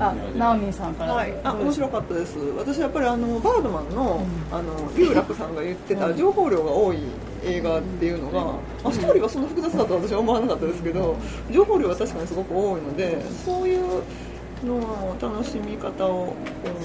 [0.00, 1.14] あナオミンさんから。
[1.14, 2.36] はい、あ面白かったです。
[2.56, 6.98] 私やっぱりあのバードマンの,、あの有楽さんが言ってた情報量が多い
[7.44, 8.54] 映画っていうのが、
[8.88, 11.16] あストーリーはそんな複雑だと私は思わなかったですけど
[11.50, 14.02] 情報量は確かにすごく多いのでそういう
[14.64, 16.34] の楽しみ方を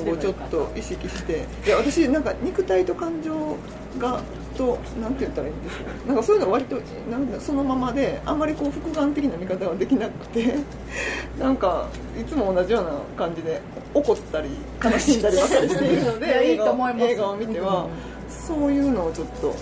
[0.04, 1.46] 今後ちょっと意識して。
[1.66, 3.56] いや私なんか肉体と感情
[3.98, 4.22] が
[4.58, 6.76] となんて言ったらいいんですかなんかそういうのは割と
[7.10, 10.56] なんだそのままであんまりこう複眼的な見方はできなくて
[11.40, 11.88] なんか
[12.20, 13.62] いつも同じような感じで
[13.94, 14.50] 怒ったり
[14.84, 17.06] 悲しんだりばっかりしているのいやいいで映画と思います。
[17.06, 17.88] 映画を見ては
[18.30, 19.56] そういうのをちょっと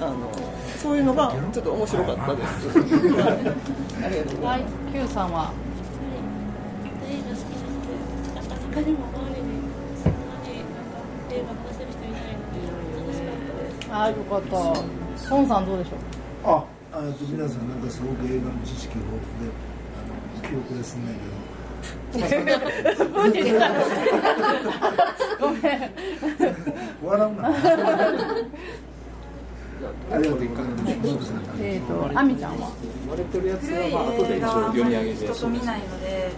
[0.00, 0.16] あの
[0.82, 2.78] そういうのがちょっと面白かったです。
[3.20, 3.32] はい。
[4.06, 4.62] ありがとうございますはい。
[4.92, 5.52] Q さんは？
[7.10, 7.92] 映画好きなので、
[8.34, 9.29] なかなかでも周りにそ
[13.90, 14.06] かったです。
[14.06, 14.56] あよかった。
[15.28, 15.98] ソンさんどうでしょう？
[16.44, 19.50] ああと皆さんなんかすごく映画の知識豊富で
[19.94, 20.02] あ
[20.46, 21.30] の記憶ですんないけど。
[25.40, 25.62] ごめん
[27.02, 27.48] 笑うな。
[30.12, 31.32] ありがとうございます。
[31.60, 32.68] えっとアミちゃんは？
[33.08, 35.24] 割れてるやつはまあ後で一応読み上げて。
[35.26, 36.30] 人と見ないので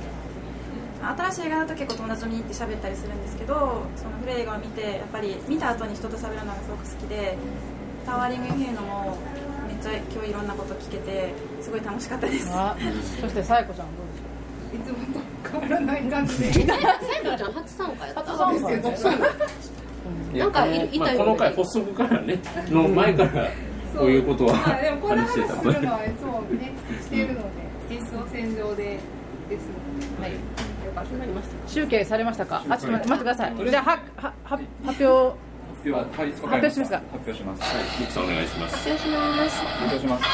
[1.03, 7.37] 新しい映画だと結構友達と見に行って喋ったりするんですけどその古い映画を見てやっぱり見た後に人と喋るのがすごく好きで
[8.07, 9.19] タワーリング・インフェルノも
[9.67, 12.51] めっちゃ今日いろんなこと聞けてすごい楽しかったです。
[12.53, 12.77] あ
[13.21, 16.73] そしてサイコちゃんどうでしょういつもと変わらない感じで。
[16.73, 18.23] 初参加やった。
[18.23, 22.39] 初参加そうそうなんかいたよこの回発足からね
[22.71, 23.49] の前から
[23.97, 26.73] こういうことはまあでもこんな話話してたするのはいつもね
[27.03, 27.47] しているので
[27.91, 28.99] 実装戦場で
[29.49, 29.69] です
[30.19, 30.33] ので、はい、
[30.93, 32.45] よかったなりました集計されました。
[32.45, 33.57] かあちょっと待って待ってください。
[33.71, 35.39] じゃあははは発表。
[35.85, 36.97] 発表ははいわかり発表しますか。
[36.99, 37.85] 発表しますはい。
[38.01, 38.77] ミクさんお願いします。
[38.77, 39.43] 発表します。
[39.43, 40.25] 発表します。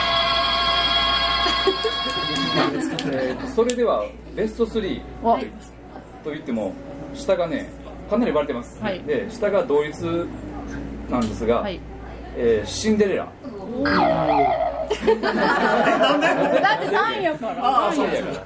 [3.13, 4.05] えーとそれでは
[4.35, 5.39] ベスト3お。
[6.25, 6.73] と言っても
[7.15, 7.71] 下がね
[8.11, 9.01] かなり割れてます、はい。
[9.05, 10.27] で下が同率
[11.09, 11.81] なんですが、はい。
[12.37, 13.29] えーシンデレラ。
[13.29, 13.31] だ
[16.77, 17.93] って3やから。
[17.95, 18.45] シンデレラ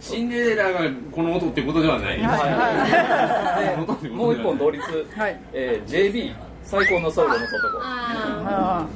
[0.00, 0.80] シンデレラが
[1.12, 4.82] この音ってことではない、はいでもう一本同率、
[5.16, 5.40] はい。
[5.52, 6.34] えー JB
[6.64, 7.80] 最高のソウルの男。
[7.82, 8.86] あ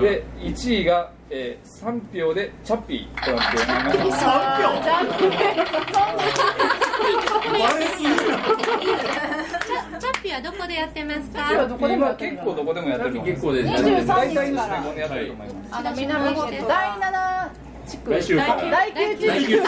[0.00, 4.24] で1位が、えー、3票でチャッピーとなっております。
[4.24, 4.32] ー
[10.00, 13.42] チャッピーはどこでやってますかチャッピーはどこでもや今ってる結構どこでもやってると思います。
[13.42, 18.10] 結構で23大体日からの専門でやってると思います、あの南第7地区。
[18.10, 19.26] 来週第9地区。
[19.26, 19.62] 第九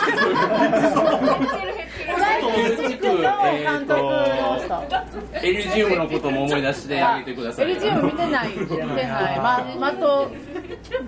[2.04, 10.30] 第9地区の監督の人エリジウムのことも思い出してあげてくださいエリジウム見てない見てないまマット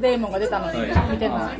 [0.00, 1.58] デーモンが出たのに見てない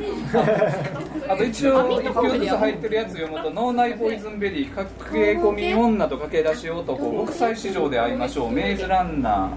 [1.29, 9.51] あと一応1票ずつ入ってるやつ読むと脳内ポイズンベリー駆け込み女と駆け出し男国際市場で会いましょうメイズランナ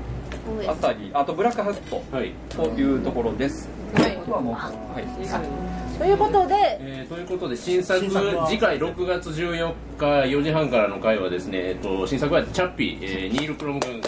[0.58, 4.70] ーあたりあとブラックハットはいというところです、はいあとはもうは
[5.00, 5.69] い
[6.00, 13.90] ということでえーということで新作次回6月14日4時半からの回はですね、えっと、新作はチャッピー、えーニール・クロム君。
[13.92, 14.02] はい。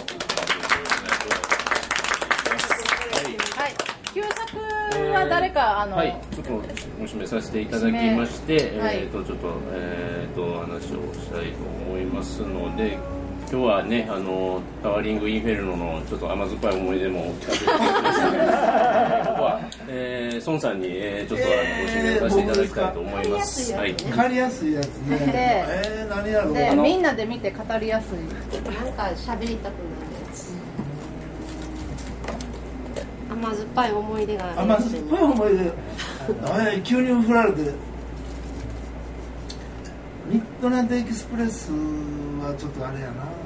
[4.11, 4.57] 旧作
[5.11, 6.63] はあ誰かあの、はい、ちょっとご
[7.05, 13.22] 指名させていただきまして、えっ、とちょっとえっ、と話をしたいと思いますので。
[13.53, 19.29] 今日はね、あのタワリングインフェルノのちょっと甘酸っぱい思い出も聞かせていただきました。
[19.29, 21.51] ここは、えー、孫さんに、えー、ちょっとご
[21.87, 23.73] 指名させていただきたいと思います。
[23.75, 23.93] はい。
[23.93, 25.17] 借りやすいやつね。
[25.19, 26.53] でえー、何やろう？
[26.55, 30.17] でみんなで見て語りやすいなんか喋りたくなる。
[30.17, 30.51] やつ
[33.31, 35.71] 甘酸っぱい思い出がある甘酸っぱい思い出。
[36.43, 37.61] あ急に振られて。
[40.25, 43.42] ミッドナイトエキスプレスはちょっとあれやな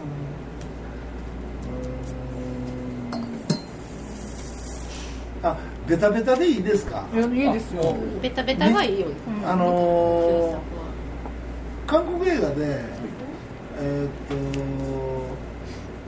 [5.49, 7.05] あベタベタでいいですか？
[7.13, 7.95] いいですよ。
[8.21, 9.07] ベタベタがいいよ、
[9.45, 10.57] あのー
[11.87, 12.81] 韓国映画で
[13.79, 14.35] えーっと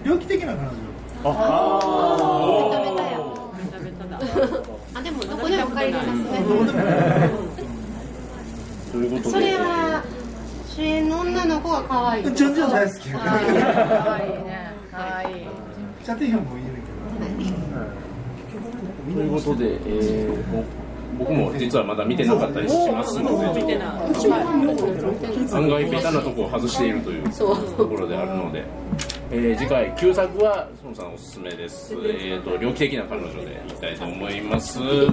[0.09, 0.69] 猟奇的な彼女。
[1.23, 1.27] あ
[2.71, 3.17] ベタベタや。
[4.95, 6.25] あでもどこでも借りれますね。
[8.91, 10.03] ということで、それは
[10.67, 14.73] 主演の女の子が可愛いジョンジョン大好き可愛いね。
[14.91, 15.47] 可愛い。
[16.03, 16.57] チャティヒョンも
[19.14, 20.64] ということで、えー、ぼ
[21.20, 23.89] 僕も実はまだ見てなかったりしますので、見てない
[25.53, 28.64] 案外ベタなところを外しているというところであるので、
[29.32, 31.93] えー次回旧作は孫さんおすすめです。
[32.05, 34.80] えっ、と猟奇的な彼女でいきたいと思います。
[34.80, 35.07] はい。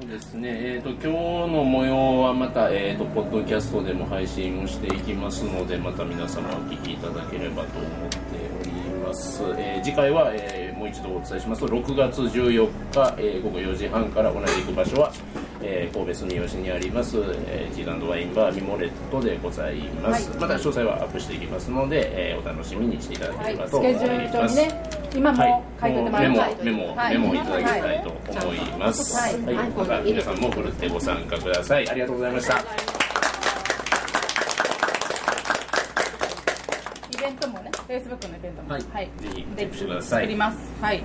[0.00, 1.91] そうですね、えー、と今日の模様
[2.32, 8.16] はまた、えー、とポッドキャストでも配信をしていきますのでまた皆様お聞きいただければと思って
[8.60, 8.70] おり
[9.06, 15.12] ます、えー次回は、えーもう一度お伝えしますと6月14日、えー午後4時半から同じ行く場所は、
[15.62, 20.40] えー神戸住吉にあります、えー、ジーランドワインバーミモレットでございます、はい。
[20.40, 25.92] また詳細はアップしていきますので、えーお楽しみにしていただければとスケ思います、ジュール帳にね今も書い。
[25.92, 27.18] てもらメモいますメモ、はい。
[27.18, 29.14] メモいただきたいと思います。
[29.14, 29.34] ははい。
[29.34, 31.88] い、また皆さんもふるってご参加ください。
[31.88, 32.58] ありがとうございました。
[37.10, 38.70] イベントもね Facebook のイベントも。
[38.70, 38.84] はい。
[38.92, 39.10] はい。
[39.18, 40.22] ぜひチェックしてください。
[40.22, 40.58] 作ります。
[40.80, 41.04] はい